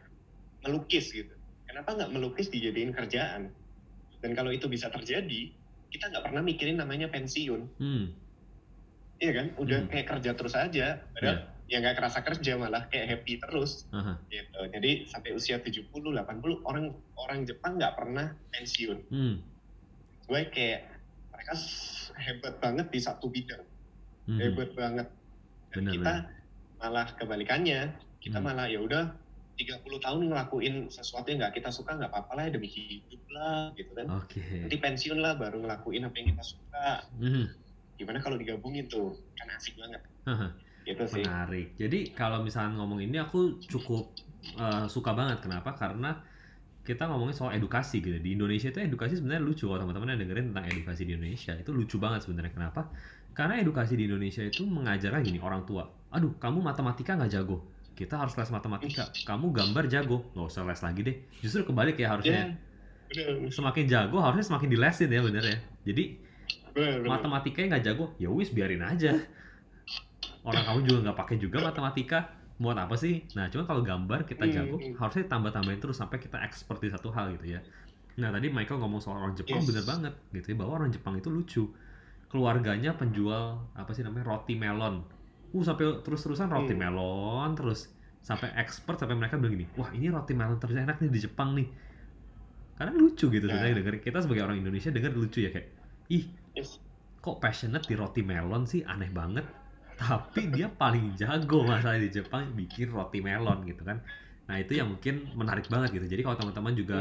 melukis 0.62 1.11
gitu. 1.11 1.35
Kenapa 1.66 1.98
nggak 1.98 2.14
melukis 2.14 2.46
dijadiin 2.46 2.94
kerjaan? 2.94 3.50
Dan 4.22 4.38
kalau 4.38 4.54
itu 4.54 4.70
bisa 4.70 4.87
terjadi 4.94 5.50
kita 5.90 6.04
nggak 6.14 6.30
pernah 6.30 6.42
mikirin 6.46 6.78
namanya 6.78 7.11
pensiun. 7.11 7.66
Hmm 7.82 8.25
Iya 9.16 9.33
kan, 9.33 9.46
udah 9.57 9.79
hmm. 9.85 9.90
kayak 9.92 10.07
kerja 10.12 10.31
terus 10.37 10.55
aja, 10.55 11.00
padahal 11.16 11.38
yeah. 11.64 11.72
ya 11.72 11.76
nggak 11.81 11.96
kerasa 11.96 12.20
kerja 12.20 12.52
malah 12.61 12.85
kayak 12.92 13.16
happy 13.16 13.40
terus, 13.40 13.88
uh-huh. 13.88 14.16
gitu. 14.29 14.61
Jadi 14.68 15.09
sampai 15.09 15.31
usia 15.33 15.57
70, 15.57 15.88
80 15.88 16.68
orang 16.68 16.92
orang 17.16 17.38
Jepang 17.48 17.81
nggak 17.81 17.96
pernah 17.96 18.37
pensiun. 18.52 18.98
Hmm. 19.09 19.40
Gue 20.29 20.40
kayak 20.52 20.85
mereka 21.33 21.55
hebat 22.20 22.55
banget 22.61 22.87
di 22.92 23.00
satu 23.00 23.33
bidang, 23.33 23.64
hmm. 24.29 24.37
hebat 24.37 24.70
banget. 24.76 25.09
Dan 25.72 25.88
bener, 25.88 25.92
kita 25.96 26.14
bener. 26.20 26.76
malah 26.76 27.07
kebalikannya, 27.16 27.81
kita 28.20 28.37
hmm. 28.37 28.46
malah 28.52 28.68
ya 28.68 28.85
udah 28.85 29.16
30 29.57 29.81
tahun 29.81 30.29
ngelakuin 30.29 30.92
sesuatu 30.92 31.33
yang 31.33 31.40
nggak 31.40 31.57
kita 31.57 31.72
suka 31.72 31.96
nggak 31.96 32.12
apa-apa 32.12 32.33
lah 32.37 32.52
demi 32.52 32.68
hidup 32.68 33.24
lah 33.33 33.72
gitu 33.81 33.96
kan. 33.96 34.12
Okay. 34.29 34.68
Nanti 34.68 34.76
pensiun 34.76 35.24
lah 35.24 35.40
baru 35.40 35.64
ngelakuin 35.64 36.05
apa 36.05 36.14
yang 36.20 36.37
kita 36.37 36.44
suka. 36.44 37.09
Hmm 37.16 37.48
gimana 37.96 38.20
kalau 38.20 38.37
digabungin 38.37 38.87
tuh? 38.87 39.16
Kan 39.37 39.48
asik 39.56 39.76
banget. 39.80 40.00
Gitu 40.87 41.02
sih. 41.11 41.24
Menarik. 41.26 41.74
Jadi 41.76 42.14
kalau 42.14 42.44
misalnya 42.46 42.78
ngomong 42.78 43.02
ini 43.02 43.18
aku 43.18 43.59
cukup 43.66 44.14
uh, 44.61 44.87
suka 44.87 45.12
banget. 45.16 45.42
Kenapa? 45.42 45.74
Karena 45.74 46.14
kita 46.87 47.11
ngomongin 47.11 47.35
soal 47.35 47.59
edukasi 47.59 47.98
gitu. 47.98 48.16
Di 48.22 48.38
Indonesia 48.38 48.70
itu 48.70 48.78
edukasi 48.78 49.18
sebenarnya 49.18 49.42
lucu. 49.42 49.66
Kalau 49.66 49.82
teman-teman 49.82 50.14
yang 50.14 50.20
dengerin 50.22 50.54
tentang 50.54 50.66
edukasi 50.70 51.02
di 51.02 51.12
Indonesia 51.18 51.52
itu 51.59 51.70
lucu 51.74 51.96
banget 51.98 52.22
sebenarnya. 52.22 52.54
Kenapa? 52.54 52.88
Karena 53.35 53.59
edukasi 53.59 53.98
di 53.98 54.06
Indonesia 54.06 54.40
itu 54.46 54.62
mengajar 54.64 55.12
gini 55.20 55.42
orang 55.42 55.66
tua 55.66 55.85
aduh 56.16 56.32
kamu 56.40 56.64
matematika 56.64 57.12
nggak 57.18 57.32
jago? 57.37 57.61
Kita 57.96 58.20
harus 58.20 58.37
les 58.37 58.50
matematika. 58.52 59.09
Kamu 59.24 59.52
gambar 59.52 59.85
jago? 59.88 60.28
Nggak 60.37 60.46
usah 60.48 60.62
les 60.68 60.80
lagi 60.80 61.00
deh. 61.04 61.16
Justru 61.40 61.68
kebalik 61.68 61.96
ya 62.00 62.16
harusnya. 62.16 62.56
Yeah. 63.06 63.48
semakin 63.54 63.87
jago 63.87 64.18
harusnya 64.18 64.42
semakin 64.42 64.66
dilesin 64.66 65.06
ya 65.06 65.22
bener 65.22 65.44
ya. 65.46 65.59
Jadi 65.87 66.18
matematikanya 67.09 67.76
nggak 67.76 67.85
jago 67.88 68.12
ya 68.20 68.28
wis 68.28 68.52
biarin 68.52 68.85
aja. 68.85 69.16
Orang 70.46 70.62
kamu 70.62 70.78
juga 70.87 70.98
nggak 71.11 71.18
pakai 71.18 71.37
juga 71.40 71.59
matematika. 71.64 72.18
Buat 72.56 72.88
apa 72.88 72.96
sih? 72.96 73.20
Nah 73.37 73.52
cuma 73.52 73.68
kalau 73.68 73.85
gambar 73.85 74.24
kita 74.24 74.48
hmm, 74.48 74.52
jago 74.52 74.76
hmm. 74.80 74.96
harusnya 74.96 75.28
tambah 75.28 75.52
tambahin 75.52 75.76
terus 75.76 76.00
sampai 76.00 76.16
kita 76.16 76.40
expert 76.40 76.80
di 76.80 76.88
satu 76.88 77.12
hal 77.12 77.37
gitu 77.37 77.56
ya. 77.56 77.61
Nah 78.16 78.32
tadi 78.32 78.48
Michael 78.48 78.80
ngomong 78.80 79.00
soal 79.04 79.20
orang 79.20 79.37
Jepang 79.37 79.61
yes. 79.61 79.68
bener 79.68 79.85
banget 79.85 80.14
gitu 80.32 80.46
ya 80.52 80.56
bahwa 80.56 80.72
orang 80.80 80.88
Jepang 80.92 81.20
itu 81.20 81.28
lucu. 81.28 81.64
Keluarganya 82.32 82.96
penjual 82.96 83.61
apa 83.76 83.92
sih 83.92 84.00
namanya 84.00 84.32
roti 84.32 84.56
melon. 84.56 85.04
Uh 85.52 85.62
sampai 85.64 86.00
terus 86.00 86.24
terusan 86.24 86.48
roti 86.48 86.72
hmm. 86.72 86.80
melon 86.80 87.50
terus 87.52 87.92
sampai 88.24 88.50
expert 88.59 88.98
sampai 88.98 89.14
mereka 89.14 89.38
bilang 89.38 89.54
gini 89.54 89.66
wah 89.78 89.87
ini 89.94 90.11
roti 90.11 90.35
melon 90.35 90.59
terenak 90.59 90.96
nih 90.96 91.12
di 91.12 91.20
Jepang 91.20 91.52
nih. 91.52 91.68
Karena 92.76 92.92
lucu 92.96 93.28
gitu 93.28 93.44
nah. 93.44 93.52
sebenarnya 93.56 93.76
denger 93.85 93.94
kita 94.00 94.18
sebagai 94.24 94.48
orang 94.48 94.64
Indonesia 94.64 94.88
dengar 94.88 95.12
lucu 95.12 95.44
ya 95.44 95.52
kayak 95.52 95.75
ih 96.12 96.26
yes. 96.54 96.78
kok 97.20 97.42
passionate 97.42 97.86
di 97.86 97.94
roti 97.98 98.22
melon 98.22 98.66
sih 98.68 98.86
aneh 98.86 99.10
banget 99.10 99.46
tapi 99.96 100.52
dia 100.52 100.68
paling 100.68 101.16
jago 101.16 101.64
masalah 101.64 101.96
di 101.96 102.12
Jepang 102.12 102.52
bikin 102.52 102.92
roti 102.92 103.24
melon 103.24 103.64
gitu 103.64 103.82
kan 103.82 104.00
Nah 104.46 104.56
itu 104.62 104.78
yang 104.78 104.94
mungkin 104.94 105.26
menarik 105.34 105.66
banget 105.66 105.94
gitu. 105.94 106.06
Jadi 106.06 106.22
kalau 106.22 106.36
teman-teman 106.38 106.74
juga 106.74 106.98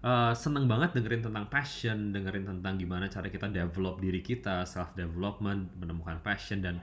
uh, 0.00 0.32
seneng 0.32 0.64
banget 0.64 0.96
dengerin 0.96 1.22
tentang 1.28 1.46
passion, 1.52 2.10
dengerin 2.10 2.44
tentang 2.48 2.74
gimana 2.80 3.06
cara 3.12 3.28
kita 3.28 3.52
develop 3.52 4.00
diri 4.00 4.24
kita, 4.24 4.64
self 4.64 4.96
development, 4.96 5.68
menemukan 5.76 6.24
passion 6.24 6.64
dan 6.64 6.80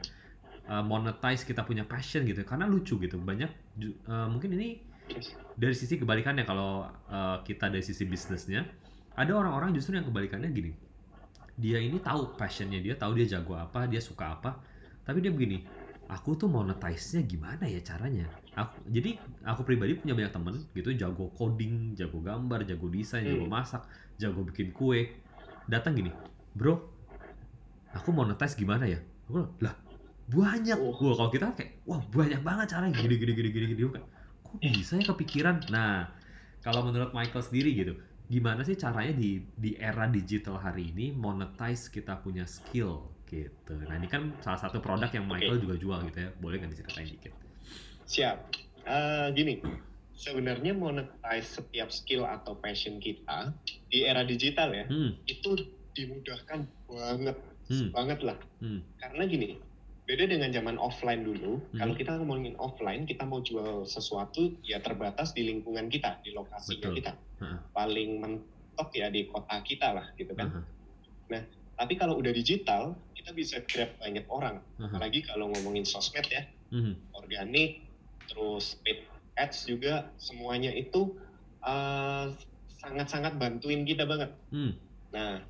uh, 0.70 0.86
monetize 0.86 1.42
kita 1.42 1.66
punya 1.66 1.84
passion 1.84 2.24
gitu. 2.30 2.46
Karena 2.46 2.70
lucu 2.70 3.02
gitu. 3.02 3.18
Banyak 3.18 3.52
uh, 4.06 4.30
mungkin 4.30 4.54
ini 4.54 4.86
dari 5.58 5.76
sisi 5.76 5.98
kebalikannya 5.98 6.46
kalau 6.46 6.88
uh, 7.10 7.42
kita 7.42 7.68
dari 7.74 7.84
sisi 7.84 8.06
bisnisnya, 8.06 8.64
ada 9.18 9.34
orang-orang 9.34 9.74
justru 9.74 9.98
yang 9.98 10.06
kebalikannya 10.06 10.54
gini. 10.54 10.72
Dia 11.60 11.80
ini 11.80 12.00
tahu 12.00 12.36
passionnya 12.36 12.80
dia, 12.80 12.94
tahu 12.96 13.18
dia 13.18 13.28
jago 13.28 13.58
apa, 13.58 13.88
dia 13.88 14.00
suka 14.00 14.38
apa, 14.40 14.60
tapi 15.04 15.20
dia 15.24 15.34
begini 15.34 15.64
aku 16.12 16.36
tuh 16.36 16.52
monetize-nya 16.52 17.24
gimana 17.24 17.64
ya 17.64 17.80
caranya 17.80 18.28
aku 18.52 18.84
jadi 18.92 19.16
aku 19.48 19.64
pribadi 19.64 19.96
punya 19.96 20.12
banyak 20.12 20.34
temen 20.36 20.60
gitu 20.76 20.92
jago 20.92 21.32
coding 21.32 21.96
jago 21.96 22.20
gambar 22.20 22.68
jago 22.68 22.92
desain 22.92 23.24
jago 23.24 23.48
hmm. 23.48 23.56
masak 23.56 23.88
jago 24.20 24.44
bikin 24.44 24.76
kue 24.76 25.16
datang 25.72 25.96
gini 25.96 26.12
bro 26.52 26.84
aku 27.96 28.12
monetize 28.12 28.60
gimana 28.60 28.92
ya 28.92 29.00
aku 29.32 29.48
lah 29.64 29.72
banyak 30.28 30.76
oh. 30.76 30.92
wah 30.92 31.16
kalau 31.16 31.32
kita 31.32 31.48
kayak 31.56 31.80
wah 31.88 32.04
banyak 32.12 32.44
banget 32.44 32.76
caranya 32.76 32.96
gini 33.00 33.16
gini 33.16 33.32
gini 33.32 33.50
gini 33.56 33.66
gini 33.72 33.82
kan 33.96 34.04
kok 34.44 34.60
bisa 34.60 35.00
ya 35.00 35.04
kepikiran 35.16 35.64
nah 35.72 36.12
kalau 36.60 36.84
menurut 36.84 37.16
Michael 37.16 37.40
sendiri 37.40 37.72
gitu 37.72 37.96
gimana 38.32 38.64
sih 38.64 38.80
caranya 38.80 39.12
di 39.12 39.44
di 39.60 39.76
era 39.76 40.08
digital 40.08 40.56
hari 40.56 40.96
ini 40.96 41.12
monetize 41.12 41.92
kita 41.92 42.16
punya 42.24 42.48
skill 42.48 43.12
gitu. 43.28 43.76
Nah 43.76 44.00
ini 44.00 44.08
kan 44.08 44.32
salah 44.40 44.60
satu 44.60 44.80
produk 44.80 45.12
yang 45.12 45.28
Michael 45.28 45.60
okay. 45.60 45.64
juga 45.68 45.76
jual 45.76 46.00
gitu 46.08 46.20
ya. 46.24 46.30
Boleh 46.40 46.64
nggak 46.64 46.72
diceritain 46.72 47.12
dikit? 47.12 47.34
Siap. 48.08 48.38
Uh, 48.82 49.30
gini, 49.36 49.60
sebenarnya 50.16 50.72
monetize 50.72 51.60
setiap 51.60 51.92
skill 51.92 52.24
atau 52.24 52.56
passion 52.56 53.04
kita 53.04 53.52
di 53.92 54.08
era 54.08 54.24
digital 54.24 54.74
ya, 54.74 54.86
hmm. 54.88 55.22
itu 55.30 55.50
dimudahkan 55.94 56.66
banget, 56.88 57.38
hmm. 57.68 57.90
banget 57.94 58.20
lah. 58.26 58.38
Hmm. 58.60 58.82
Karena 58.98 59.24
gini, 59.28 59.50
beda 60.10 60.28
dengan 60.28 60.50
zaman 60.52 60.76
offline 60.82 61.24
dulu. 61.24 61.62
Hmm. 61.72 61.78
Kalau 61.78 61.94
kita 61.94 62.12
ngomongin 62.20 62.56
offline, 62.58 63.06
kita 63.06 63.24
mau 63.24 63.40
jual 63.44 63.86
sesuatu 63.86 64.56
ya 64.66 64.82
terbatas 64.82 65.32
di 65.32 65.46
lingkungan 65.46 65.88
kita, 65.88 66.20
di 66.26 66.34
lokasinya 66.34 66.90
Betul. 66.90 66.98
kita. 67.00 67.14
Paling 67.74 68.10
mentok 68.22 68.90
ya 68.94 69.10
di 69.10 69.28
kota 69.28 69.62
kita 69.66 69.94
lah, 69.94 70.08
gitu 70.16 70.34
kan. 70.38 70.62
Uh. 70.62 70.66
Nah, 71.32 71.42
tapi 71.80 71.98
kalau 71.98 72.22
udah 72.22 72.30
digital, 72.30 72.94
kita 73.18 73.34
bisa 73.34 73.64
grab 73.66 73.90
banyak 73.98 74.26
orang. 74.30 74.62
Uh-huh. 74.78 74.90
Apalagi 74.90 75.26
kalau 75.26 75.50
ngomongin 75.50 75.86
sosmed 75.88 76.26
ya, 76.30 76.46
uh-huh. 76.74 76.94
organik, 77.18 77.82
terus 78.30 78.78
paid 78.86 79.06
ads 79.40 79.66
juga, 79.66 80.12
semuanya 80.22 80.70
itu 80.70 81.18
uh, 81.66 82.30
sangat-sangat 82.82 83.38
bantuin 83.42 83.86
kita 83.86 84.06
banget. 84.06 84.30
Uh. 84.54 84.74
Nah, 85.10 85.42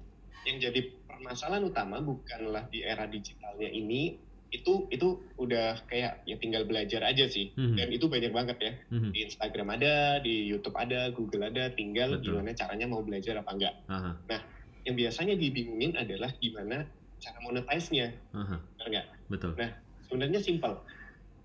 yang 0.47 0.57
jadi 0.57 0.89
permasalahan 1.05 1.69
utama 1.69 2.01
bukanlah 2.01 2.65
di 2.73 2.81
era 2.81 3.05
digitalnya 3.05 3.69
ini 3.69 4.17
itu 4.51 4.85
itu 4.91 5.15
udah 5.39 5.79
kayak 5.87 6.27
ya 6.27 6.35
tinggal 6.35 6.67
belajar 6.67 7.07
aja 7.07 7.23
sih 7.31 7.55
uh-huh. 7.55 7.79
dan 7.79 7.87
itu 7.87 8.11
banyak 8.11 8.35
banget 8.35 8.57
ya 8.59 8.73
uh-huh. 8.91 9.11
di 9.15 9.23
Instagram 9.23 9.79
ada 9.79 10.19
di 10.19 10.51
YouTube 10.51 10.75
ada 10.75 11.07
Google 11.15 11.47
ada 11.47 11.71
tinggal 11.71 12.19
Betul. 12.19 12.35
gimana 12.35 12.51
caranya 12.51 12.85
mau 12.91 12.99
belajar 12.99 13.39
apa 13.39 13.51
enggak 13.55 13.73
uh-huh. 13.87 14.13
nah 14.27 14.41
yang 14.85 14.95
biasanya 14.97 15.35
dibingungin 15.37 15.93
adalah 15.95 16.33
gimana 16.41 16.83
cara 17.21 17.37
monetize-nya. 17.45 18.17
Benar 18.33 19.05
Betul. 19.29 19.51
Nah, 19.55 19.69
sebenarnya 20.09 20.39
simpel. 20.41 20.81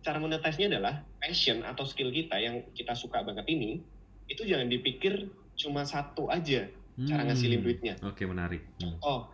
Cara 0.00 0.16
monetize-nya 0.16 0.72
adalah 0.72 1.04
passion 1.20 1.60
atau 1.62 1.84
skill 1.84 2.08
kita 2.10 2.40
yang 2.40 2.64
kita 2.72 2.96
suka 2.96 3.20
banget 3.20 3.44
ini, 3.52 3.84
itu 4.26 4.42
jangan 4.48 4.72
dipikir 4.72 5.28
cuma 5.56 5.84
satu 5.84 6.28
aja 6.32 6.68
hmm. 6.96 7.06
cara 7.06 7.28
ngasilin 7.28 7.60
duitnya. 7.60 7.94
Oke, 8.02 8.24
okay, 8.24 8.26
menarik. 8.26 8.62
Hmm. 8.80 8.96
Oh, 9.04 9.28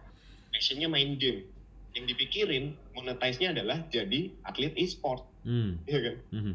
passionnya 0.51 0.91
main 0.91 1.15
game. 1.17 1.47
Yang 1.93 2.05
dipikirin 2.17 2.65
monetize-nya 2.97 3.53
adalah 3.53 3.85
jadi 3.93 4.33
atlet 4.49 4.73
e-sport. 4.81 5.29
Hmm. 5.45 5.85
Iya 5.85 5.99
kan? 6.01 6.17
Hmm. 6.33 6.55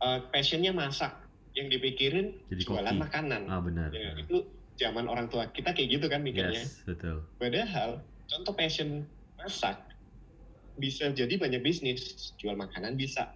Uh, 0.00 0.18
passionnya 0.32 0.72
masak. 0.72 1.12
Yang 1.54 1.78
dipikirin 1.78 2.26
jadi 2.50 2.62
jualan 2.66 2.94
koki. 2.96 3.02
makanan. 3.04 3.42
Ah, 3.46 3.62
benar. 3.62 3.88
Ya, 3.94 4.18
itu 4.18 4.36
zaman 4.74 5.06
orang 5.06 5.30
tua 5.30 5.52
kita 5.54 5.70
kayak 5.70 6.00
gitu 6.00 6.06
kan 6.10 6.24
mikirnya. 6.24 6.66
Yes, 6.66 6.82
betul. 6.82 7.22
Padahal 7.38 8.02
contoh 8.26 8.54
passion 8.58 9.06
masak 9.38 9.78
bisa 10.74 11.10
jadi 11.14 11.38
banyak 11.38 11.62
bisnis. 11.62 12.34
Jual 12.40 12.58
makanan 12.58 12.98
bisa, 12.98 13.30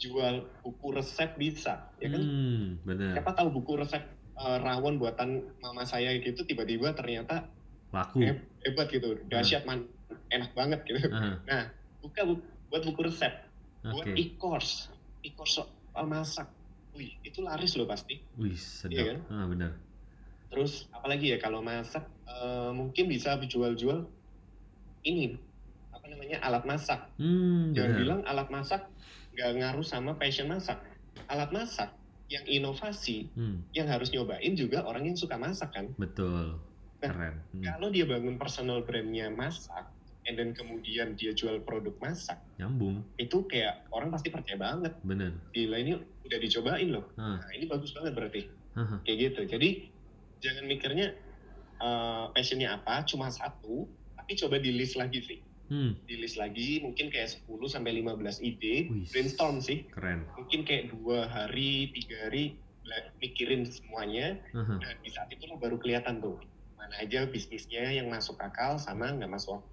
jual 0.00 0.48
buku 0.64 0.96
resep 0.96 1.36
bisa, 1.36 1.92
ya 2.00 2.08
kan? 2.08 2.22
Hmm, 2.22 2.64
benar. 2.82 3.20
Siapa 3.20 3.30
tahu 3.36 3.48
buku 3.52 3.78
resep 3.84 4.02
uh, 4.40 4.58
rawon 4.64 4.96
buatan 4.96 5.44
mama 5.60 5.84
saya 5.84 6.16
gitu 6.18 6.42
tiba-tiba 6.48 6.96
ternyata 6.96 7.52
laku. 7.92 8.24
hebat 8.64 8.88
gitu, 8.88 9.20
dahsyat 9.28 9.68
man, 9.68 9.84
enak 10.32 10.50
banget 10.56 10.80
gitu. 10.88 10.98
Uh. 11.12 11.36
Nah, 11.44 11.68
buka 12.00 12.24
bu 12.24 12.34
buat 12.72 12.82
buku 12.88 13.00
resep, 13.04 13.32
okay. 13.84 13.92
buat 13.92 14.06
e-course, 14.16 14.88
e-course 15.20 15.60
soal 15.60 16.06
masak. 16.08 16.48
Wih, 16.96 17.12
itu 17.24 17.40
laris 17.44 17.76
loh 17.76 17.88
pasti. 17.88 18.20
Wih, 18.36 18.56
sedap. 18.56 18.92
Iya 18.92 19.02
kan? 19.12 19.18
Ah, 19.32 19.46
benar 19.48 19.72
Terus 20.52 20.84
apalagi 20.92 21.32
ya 21.32 21.40
kalau 21.40 21.64
masak 21.64 22.04
uh, 22.28 22.68
mungkin 22.76 23.08
bisa 23.08 23.40
dijual-jual 23.40 24.04
ini 25.08 25.40
apa 25.88 26.04
namanya 26.12 26.44
alat 26.44 26.68
masak. 26.68 27.08
Hmm, 27.16 27.72
Jangan 27.72 27.90
bener. 27.96 28.00
bilang 28.04 28.20
alat 28.28 28.48
masak 28.52 28.84
nggak 29.32 29.50
ngaruh 29.64 29.86
sama 29.86 30.12
passion 30.20 30.52
masak. 30.52 30.76
Alat 31.32 31.48
masak 31.56 31.88
yang 32.28 32.44
inovasi 32.44 33.32
hmm. 33.32 33.72
yang 33.72 33.88
harus 33.88 34.12
nyobain 34.12 34.52
juga 34.52 34.84
orang 34.84 35.08
yang 35.08 35.16
suka 35.16 35.40
masak 35.40 35.72
kan. 35.72 35.88
Betul. 35.96 36.60
Nah, 37.00 37.08
Keren. 37.08 37.34
Hmm. 37.56 37.64
Kalau 37.64 37.88
dia 37.88 38.04
bangun 38.04 38.36
personal 38.36 38.84
brandnya 38.84 39.32
masak, 39.32 39.88
and 40.28 40.38
then 40.38 40.54
kemudian 40.54 41.18
dia 41.18 41.34
jual 41.34 41.58
produk 41.66 41.94
masak, 41.98 42.38
nyambung. 42.58 43.02
Itu 43.18 43.46
kayak 43.46 43.90
orang 43.90 44.14
pasti 44.14 44.30
percaya 44.30 44.58
banget. 44.58 44.92
Bener. 45.02 45.34
Gila 45.50 45.76
ini 45.82 45.98
udah 45.98 46.38
dicobain 46.38 46.88
loh. 46.94 47.10
Hmm. 47.18 47.42
Nah 47.42 47.50
ini 47.54 47.64
bagus 47.66 47.90
banget 47.94 48.12
berarti. 48.14 48.42
Hmm. 48.78 49.02
Kayak 49.02 49.18
gitu. 49.18 49.40
Jadi 49.58 49.68
jangan 50.42 50.64
mikirnya 50.66 51.14
uh, 51.82 52.30
passionnya 52.34 52.78
apa 52.78 53.06
cuma 53.06 53.30
satu 53.30 53.86
tapi 54.18 54.38
coba 54.38 54.58
di 54.58 54.70
list 54.74 54.98
lagi 54.98 55.22
sih 55.22 55.38
hmm. 55.70 56.06
di 56.06 56.14
list 56.18 56.38
lagi 56.38 56.82
mungkin 56.82 57.10
kayak 57.10 57.30
10 57.46 57.48
sampai 57.70 58.02
15 58.02 58.42
ide 58.42 58.90
Wih, 58.90 59.06
brainstorm 59.10 59.62
sih 59.62 59.86
keren 59.94 60.26
mungkin 60.38 60.66
kayak 60.66 60.94
dua 60.94 61.30
hari 61.30 61.90
tiga 61.94 62.28
hari 62.28 62.58
mikirin 63.22 63.64
semuanya 63.64 64.36
uh-huh. 64.52 64.76
dan 64.82 64.94
di 65.00 65.08
saat 65.08 65.30
itu 65.32 65.48
lo 65.48 65.56
baru 65.56 65.78
kelihatan 65.80 66.20
tuh 66.20 66.36
mana 66.76 66.92
aja 66.98 67.24
bisnisnya 67.30 67.88
yang 67.88 68.10
masuk 68.10 68.36
akal 68.42 68.76
sama 68.76 69.08
nggak 69.14 69.30
masuk 69.30 69.62
akal 69.62 69.71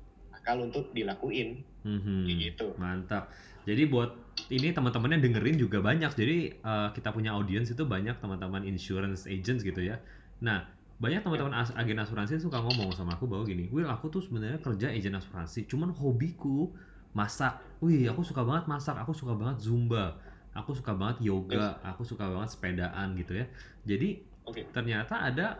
untuk 0.60 0.92
dilakuin 0.96 1.62
mm-hmm. 1.84 2.20
gitu 2.28 2.74
mantap 2.78 3.32
jadi 3.68 3.86
buat 3.92 4.16
ini 4.50 4.72
teman-temannya 4.72 5.20
dengerin 5.20 5.58
juga 5.60 5.84
banyak 5.84 6.12
jadi 6.16 6.38
uh, 6.64 6.90
kita 6.96 7.12
punya 7.12 7.36
audiens 7.36 7.70
itu 7.70 7.84
banyak 7.84 8.18
teman-teman 8.24 8.64
insurance 8.64 9.28
agents 9.28 9.62
gitu 9.62 9.84
ya 9.84 10.00
Nah, 10.40 10.64
banyak 11.00 11.24
teman-teman 11.24 11.56
as 11.56 11.72
agen 11.76 12.00
asuransi 12.00 12.40
suka 12.40 12.60
ngomong 12.60 12.92
sama 12.96 13.16
aku 13.16 13.28
bahwa 13.28 13.48
gini, 13.48 13.72
Will 13.72 13.88
aku 13.88 14.12
tuh 14.12 14.24
sebenarnya 14.24 14.60
kerja 14.60 14.92
agen 14.92 15.16
asuransi, 15.16 15.68
cuman 15.68 15.96
hobiku 15.96 16.72
masak. 17.16 17.60
Wih, 17.80 18.08
aku 18.12 18.24
suka 18.24 18.44
banget 18.44 18.68
masak, 18.68 19.00
aku 19.00 19.16
suka 19.16 19.36
banget 19.36 19.64
zumba, 19.64 20.20
aku 20.52 20.76
suka 20.76 20.92
banget 20.92 21.24
yoga, 21.24 21.80
aku 21.84 22.04
suka 22.04 22.28
banget 22.28 22.50
sepedaan 22.52 23.16
gitu 23.16 23.40
ya. 23.40 23.46
Jadi 23.88 24.20
okay. 24.44 24.68
ternyata 24.76 25.24
ada 25.24 25.60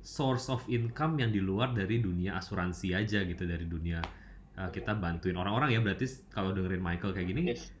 source 0.00 0.48
of 0.48 0.64
income 0.72 1.20
yang 1.20 1.28
di 1.28 1.40
luar 1.44 1.76
dari 1.76 2.00
dunia 2.00 2.40
asuransi 2.40 2.96
aja 2.96 3.24
gitu, 3.28 3.44
dari 3.44 3.68
dunia 3.68 4.00
uh, 4.58 4.70
kita 4.74 4.98
bantuin 4.98 5.38
orang-orang 5.38 5.78
ya. 5.78 5.80
Berarti 5.80 6.26
kalau 6.34 6.50
dengerin 6.50 6.82
Michael 6.82 7.14
kayak 7.14 7.28
gini, 7.30 7.42
yes 7.54 7.78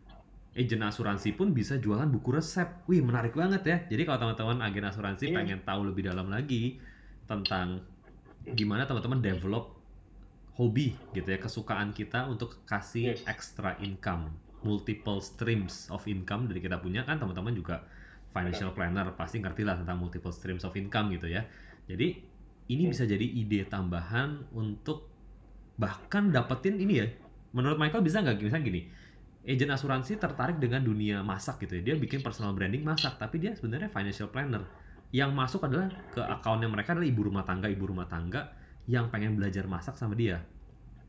agent 0.58 0.82
asuransi 0.82 1.38
pun 1.38 1.54
bisa 1.54 1.78
jualan 1.78 2.10
buku 2.10 2.34
resep. 2.34 2.82
Wih, 2.90 2.98
menarik 2.98 3.38
banget 3.38 3.62
ya. 3.62 3.76
Jadi 3.86 4.02
kalau 4.02 4.18
teman-teman 4.26 4.58
agen 4.66 4.84
asuransi 4.90 5.30
yeah. 5.30 5.36
pengen 5.38 5.60
tahu 5.62 5.86
lebih 5.86 6.10
dalam 6.10 6.26
lagi 6.26 6.82
tentang 7.30 7.86
gimana 8.42 8.88
teman-teman 8.88 9.22
develop 9.22 9.78
hobi 10.58 10.98
gitu 11.14 11.28
ya, 11.30 11.38
kesukaan 11.38 11.94
kita 11.94 12.26
untuk 12.26 12.58
kasih 12.66 13.14
yes. 13.14 13.22
extra 13.30 13.78
income, 13.78 14.34
multiple 14.66 15.22
streams 15.22 15.86
of 15.94 16.02
income 16.10 16.50
dari 16.50 16.58
kita 16.58 16.82
punya 16.82 17.06
kan 17.06 17.22
teman-teman 17.22 17.54
juga 17.54 17.86
financial 18.34 18.74
planner 18.74 19.14
pasti 19.14 19.38
ngerti 19.38 19.62
lah 19.62 19.78
tentang 19.78 20.02
multiple 20.02 20.34
streams 20.34 20.66
of 20.66 20.74
income 20.74 21.14
gitu 21.14 21.30
ya. 21.30 21.46
Jadi 21.86 22.18
ini 22.68 22.90
bisa 22.90 23.06
jadi 23.06 23.22
ide 23.22 23.64
tambahan 23.70 24.50
untuk 24.50 25.06
bahkan 25.78 26.34
dapetin 26.34 26.76
ini 26.76 26.94
ya. 27.00 27.06
Menurut 27.54 27.80
Michael 27.80 28.04
bisa 28.04 28.20
nggak 28.20 28.44
misalnya 28.44 28.66
gini, 28.66 28.80
agent 29.48 29.72
asuransi 29.72 30.20
tertarik 30.20 30.60
dengan 30.60 30.84
dunia 30.84 31.24
masak 31.24 31.64
gitu 31.64 31.80
ya. 31.80 31.82
Dia 31.92 31.94
bikin 31.96 32.20
personal 32.20 32.52
branding 32.52 32.84
masak, 32.84 33.16
tapi 33.16 33.40
dia 33.40 33.56
sebenarnya 33.56 33.88
financial 33.88 34.28
planner. 34.28 34.66
Yang 35.08 35.30
masuk 35.32 35.64
adalah 35.64 35.88
ke 36.12 36.20
akunnya 36.20 36.68
mereka 36.68 36.92
adalah 36.92 37.08
ibu 37.08 37.24
rumah 37.24 37.46
tangga, 37.48 37.72
ibu 37.72 37.88
rumah 37.88 38.04
tangga 38.04 38.52
yang 38.84 39.08
pengen 39.08 39.40
belajar 39.40 39.64
masak 39.64 39.96
sama 39.96 40.12
dia. 40.12 40.44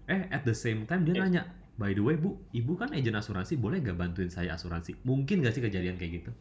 Eh, 0.08 0.32
at 0.32 0.47
the 0.47 0.55
same 0.55 0.88
time 0.88 1.03
dia 1.03 1.19
nanya, 1.19 1.43
by 1.75 1.91
the 1.91 1.99
way 1.99 2.15
bu, 2.15 2.39
ibu 2.55 2.79
kan 2.79 2.95
agent 2.95 3.19
asuransi, 3.19 3.60
boleh 3.60 3.84
gak 3.84 3.99
bantuin 3.99 4.32
saya 4.32 4.55
asuransi? 4.55 4.95
Mungkin 5.03 5.43
gak 5.43 5.60
sih 5.60 5.63
kejadian 5.63 5.99
kayak 5.99 6.23
gitu? 6.23 6.32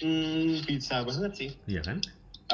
Hmm, 0.00 0.64
bisa 0.64 1.04
banget 1.04 1.32
sih. 1.36 1.50
Iya 1.68 1.84
kan? 1.84 2.00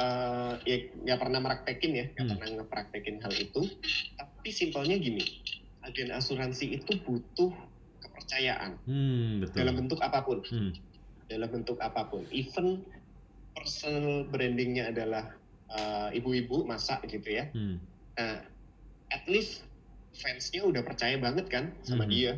Uh, 0.00 0.56
ya 0.64 0.88
nggak 1.04 1.18
pernah 1.20 1.44
meraktekin 1.44 1.92
ya, 1.92 2.06
nggak 2.16 2.24
hmm. 2.24 2.32
pernah 2.40 2.48
ngepraktekin 2.64 3.16
hal 3.20 3.34
itu. 3.36 3.68
Tapi 4.16 4.48
simpelnya 4.48 4.96
gini, 4.96 5.20
agen 5.84 6.08
asuransi 6.08 6.80
itu 6.80 6.96
butuh 7.04 7.52
kepercayaan 8.00 8.80
hmm, 8.88 9.44
betul. 9.44 9.56
dalam 9.60 9.74
bentuk 9.76 10.00
apa 10.00 10.24
pun. 10.24 10.40
Hmm. 10.48 10.72
Dalam 11.28 11.48
bentuk 11.52 11.76
apa 11.84 12.08
pun. 12.08 12.24
Even 12.32 12.80
personal 13.52 14.24
brandingnya 14.32 14.88
adalah 14.88 15.36
uh, 15.68 16.08
ibu-ibu 16.16 16.64
masak 16.64 17.04
gitu 17.10 17.36
ya. 17.36 17.52
Hmm. 17.52 17.76
Nah, 18.16 18.40
at 19.12 19.24
least 19.28 19.68
fansnya 20.16 20.64
udah 20.64 20.82
percaya 20.82 21.20
banget 21.20 21.46
kan 21.52 21.74
sama 21.84 22.06
hmm. 22.06 22.12
dia. 22.12 22.32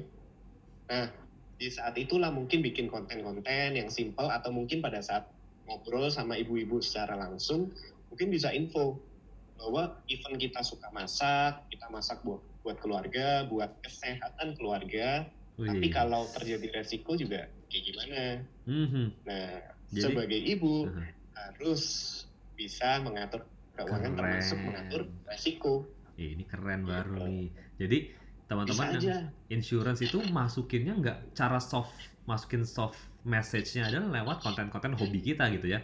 Nah, 0.90 1.08
di 1.56 1.68
saat 1.70 1.94
itulah 1.94 2.34
mungkin 2.34 2.58
bikin 2.58 2.90
konten-konten 2.90 3.78
yang 3.78 3.86
simple 3.86 4.26
atau 4.26 4.50
mungkin 4.50 4.82
pada 4.82 4.98
saat 4.98 5.30
ngobrol 5.66 6.10
sama 6.10 6.38
ibu-ibu 6.38 6.82
secara 6.82 7.14
langsung 7.16 7.70
mungkin 8.12 8.28
bisa 8.28 8.52
info 8.52 9.00
bahwa 9.56 9.94
event 10.10 10.36
kita 10.42 10.60
suka 10.66 10.90
masak, 10.90 11.62
kita 11.70 11.86
masak 11.88 12.18
buat 12.26 12.42
buat 12.62 12.78
keluarga, 12.82 13.46
buat 13.46 13.70
kesehatan 13.82 14.58
keluarga. 14.58 15.26
Tapi 15.52 15.86
kalau 15.94 16.26
terjadi 16.34 16.82
resiko 16.82 17.14
juga 17.14 17.46
kayak 17.70 17.84
gimana? 17.86 18.22
Mm-hmm. 18.66 19.06
Nah, 19.28 19.52
Jadi, 19.94 20.02
sebagai 20.02 20.40
ibu 20.40 20.90
uh-huh. 20.90 21.06
harus 21.38 21.82
bisa 22.58 22.98
mengatur 23.04 23.46
keuangan 23.78 24.12
keren. 24.16 24.18
termasuk 24.18 24.58
mengatur 24.58 25.02
resiko. 25.28 25.74
ini 26.20 26.44
keren 26.46 26.86
baru 26.86 27.18
gitu. 27.18 27.26
nih. 27.26 27.48
Jadi 27.82 27.98
teman-teman 28.46 28.88
yang 29.00 29.24
insurance 29.48 30.00
itu 30.04 30.18
masukinnya 30.28 30.94
nggak 30.98 31.18
cara 31.32 31.58
soft 31.58 31.94
masukin 32.28 32.62
soft 32.68 33.00
message-nya 33.22 33.88
adalah 33.88 34.22
lewat 34.22 34.42
konten-konten 34.42 34.98
hobi 34.98 35.20
kita 35.22 35.46
gitu 35.54 35.70
ya. 35.70 35.80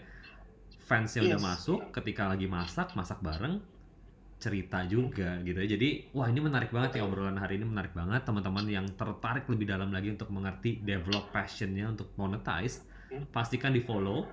Fansnya 0.89 1.23
yes. 1.23 1.29
udah 1.33 1.41
masuk 1.41 1.81
ketika 1.93 2.27
lagi 2.27 2.49
masak 2.49 2.97
masak 2.97 3.21
bareng 3.21 3.61
cerita 4.39 4.87
juga 4.87 5.43
gitu 5.43 5.59
ya. 5.59 5.69
Jadi 5.75 6.15
wah 6.15 6.31
ini 6.31 6.39
menarik 6.39 6.71
banget 6.71 7.03
ya 7.03 7.03
obrolan 7.05 7.37
hari 7.37 7.59
ini 7.59 7.67
menarik 7.67 7.93
banget. 7.93 8.23
Teman-teman 8.23 8.65
yang 8.71 8.87
tertarik 8.95 9.45
lebih 9.51 9.67
dalam 9.67 9.91
lagi 9.91 10.15
untuk 10.15 10.31
mengerti 10.31 10.79
develop 10.81 11.35
passionnya 11.35 11.91
untuk 11.91 12.15
monetize 12.15 12.87
hmm. 13.11 13.35
pastikan 13.35 13.75
di 13.75 13.83
follow 13.83 14.31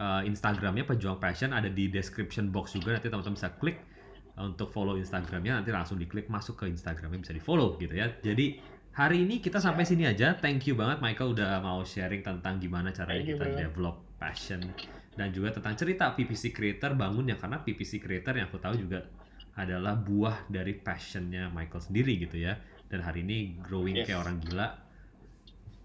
uh, 0.00 0.24
Instagramnya 0.24 0.88
pejuang 0.88 1.20
passion. 1.20 1.52
Ada 1.52 1.68
di 1.68 1.92
description 1.92 2.48
box 2.48 2.74
juga 2.76 2.96
nanti 2.96 3.12
teman-teman 3.12 3.36
bisa 3.36 3.52
klik 3.60 3.78
untuk 4.40 4.72
follow 4.72 4.96
Instagramnya. 4.96 5.60
Nanti 5.60 5.70
langsung 5.70 6.00
diklik 6.00 6.32
masuk 6.32 6.64
ke 6.64 6.72
Instagramnya 6.72 7.20
bisa 7.20 7.36
di 7.36 7.42
follow 7.44 7.76
gitu 7.76 7.92
ya. 7.92 8.08
Jadi 8.24 8.71
hari 8.92 9.24
ini 9.24 9.40
kita 9.40 9.58
sampai 9.58 9.88
sini 9.88 10.04
aja. 10.04 10.36
Thank 10.36 10.68
you 10.68 10.76
banget 10.76 11.00
Michael 11.00 11.32
udah 11.32 11.64
mau 11.64 11.80
sharing 11.82 12.20
tentang 12.20 12.60
gimana 12.60 12.92
caranya 12.92 13.24
kita 13.24 13.46
develop 13.56 14.04
passion 14.20 14.60
dan 15.16 15.32
juga 15.32 15.52
tentang 15.56 15.76
cerita 15.76 16.12
PPC 16.12 16.52
creator 16.52 16.96
bangun 16.96 17.28
ya 17.28 17.36
karena 17.36 17.60
PPC 17.60 18.00
creator 18.00 18.36
yang 18.36 18.48
aku 18.48 18.60
tahu 18.60 18.76
juga 18.76 19.04
adalah 19.52 19.92
buah 19.96 20.48
dari 20.48 20.72
passionnya 20.76 21.52
Michael 21.52 21.82
sendiri 21.84 22.20
gitu 22.20 22.40
ya. 22.40 22.56
Dan 22.88 23.00
hari 23.00 23.24
ini 23.24 23.56
growing 23.64 23.96
yes. 23.96 24.08
kayak 24.08 24.20
orang 24.28 24.36
gila. 24.44 24.68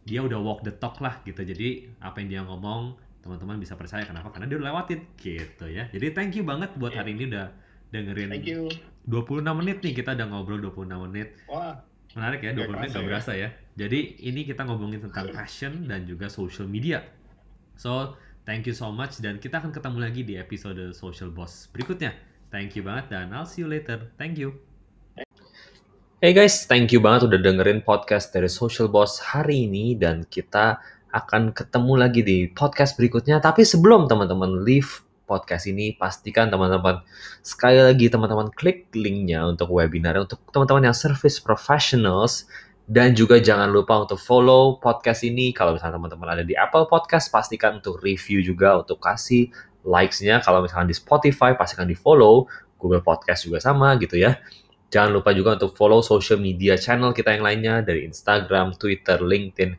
Dia 0.07 0.23
udah 0.23 0.39
walk 0.39 0.63
the 0.63 0.71
talk 0.75 0.99
lah 1.03 1.19
gitu. 1.23 1.43
Jadi 1.43 1.87
apa 2.03 2.19
yang 2.23 2.29
dia 2.31 2.41
ngomong 2.43 2.95
teman-teman 3.23 3.59
bisa 3.59 3.75
percaya. 3.75 4.03
Kenapa? 4.03 4.31
Karena 4.31 4.47
dia 4.47 4.59
udah 4.59 4.67
lewatin 4.71 4.99
gitu 5.19 5.67
ya. 5.67 5.87
Jadi 5.91 6.15
thank 6.15 6.35
you 6.35 6.43
banget 6.47 6.71
buat 6.79 6.95
yeah. 6.95 6.99
hari 7.03 7.15
ini 7.15 7.23
udah 7.31 7.47
dengerin 7.91 8.31
Thank 8.31 8.47
you. 8.47 8.67
26 9.07 9.43
menit 9.63 9.77
nih. 9.83 9.93
Kita 9.95 10.15
udah 10.15 10.27
ngobrol 10.31 10.59
26 10.59 11.07
menit. 11.07 11.35
Wah. 11.47 11.79
Menarik 12.17 12.41
ya, 12.41 12.51
20 12.57 12.81
menit 12.81 12.89
gak 12.97 13.05
ya. 13.05 13.07
berasa 13.13 13.31
ya. 13.37 13.49
Jadi 13.77 14.17
ini 14.25 14.41
kita 14.41 14.65
ngomongin 14.65 15.05
tentang 15.05 15.29
passion 15.29 15.85
dan 15.85 16.09
juga 16.09 16.25
social 16.33 16.65
media. 16.65 17.05
So, 17.77 18.17
thank 18.41 18.65
you 18.65 18.73
so 18.73 18.89
much 18.89 19.21
dan 19.21 19.37
kita 19.37 19.61
akan 19.61 19.69
ketemu 19.69 19.97
lagi 20.01 20.25
di 20.25 20.33
episode 20.33 20.81
Social 20.97 21.29
Boss 21.29 21.69
berikutnya. 21.69 22.17
Thank 22.49 22.73
you 22.73 22.81
banget 22.81 23.13
dan 23.13 23.29
I'll 23.37 23.45
see 23.45 23.61
you 23.61 23.69
later. 23.69 24.09
Thank 24.17 24.41
you. 24.41 24.57
Hey 26.17 26.33
guys, 26.33 26.65
thank 26.65 26.89
you 26.89 26.97
banget 26.97 27.29
udah 27.29 27.37
dengerin 27.37 27.85
podcast 27.85 28.33
dari 28.33 28.49
Social 28.49 28.89
Boss 28.89 29.21
hari 29.21 29.69
ini 29.69 29.93
dan 29.93 30.25
kita 30.25 30.81
akan 31.13 31.53
ketemu 31.53 31.93
lagi 32.01 32.25
di 32.25 32.49
podcast 32.49 32.97
berikutnya. 32.97 33.37
Tapi 33.37 33.61
sebelum 33.61 34.09
teman-teman 34.09 34.65
leave 34.65 35.05
podcast 35.27 35.67
ini, 35.67 35.91
pastikan 35.93 36.47
teman-teman 36.47 37.03
sekali 37.43 37.83
lagi 37.83 38.07
teman-teman 38.07 38.47
klik 38.55 38.87
linknya 38.95 39.43
untuk 39.43 39.69
webinar 39.75 40.15
untuk 40.15 40.39
teman-teman 40.55 40.89
yang 40.89 40.97
service 40.97 41.43
professionals 41.43 42.47
dan 42.87 43.11
juga 43.11 43.35
jangan 43.43 43.67
lupa 43.67 43.99
untuk 44.07 44.15
follow 44.15 44.79
podcast 44.79 45.27
ini. 45.27 45.51
Kalau 45.51 45.75
misalnya 45.75 45.99
teman-teman 45.99 46.39
ada 46.39 46.43
di 46.47 46.55
Apple 46.55 46.87
Podcast, 46.87 47.27
pastikan 47.27 47.83
untuk 47.83 47.99
review 47.99 48.39
juga 48.39 48.79
untuk 48.79 49.03
kasih 49.03 49.51
likes-nya. 49.83 50.39
Kalau 50.39 50.63
misalnya 50.63 50.87
di 50.87 50.95
Spotify, 50.95 51.51
pastikan 51.59 51.83
di 51.83 51.99
follow. 51.99 52.47
Google 52.77 53.01
Podcast 53.01 53.43
juga 53.43 53.57
sama 53.59 53.97
gitu 53.97 54.15
ya. 54.15 54.37
Jangan 54.87 55.19
lupa 55.19 55.35
juga 55.35 55.59
untuk 55.59 55.75
follow 55.75 55.99
social 55.99 56.39
media 56.39 56.79
channel 56.79 57.11
kita 57.11 57.35
yang 57.35 57.43
lainnya 57.43 57.83
dari 57.83 58.07
Instagram, 58.07 58.77
Twitter, 58.79 59.19
LinkedIn, 59.19 59.75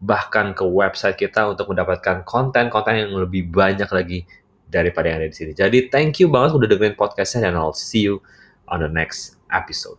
bahkan 0.00 0.56
ke 0.56 0.64
website 0.64 1.20
kita 1.20 1.52
untuk 1.52 1.68
mendapatkan 1.68 2.24
konten-konten 2.24 2.94
yang 2.96 3.12
lebih 3.12 3.50
banyak 3.52 3.90
lagi 3.92 4.24
daripada 4.68 5.08
yang 5.08 5.24
ada 5.24 5.28
di 5.28 5.36
sini. 5.36 5.52
Jadi 5.56 5.88
thank 5.88 6.20
you 6.20 6.28
banget 6.28 6.56
udah 6.56 6.68
dengerin 6.68 6.96
podcastnya 6.96 7.48
dan 7.48 7.56
I'll 7.56 7.76
see 7.76 8.04
you 8.04 8.20
on 8.68 8.84
the 8.84 8.90
next 8.92 9.40
episode. 9.52 9.98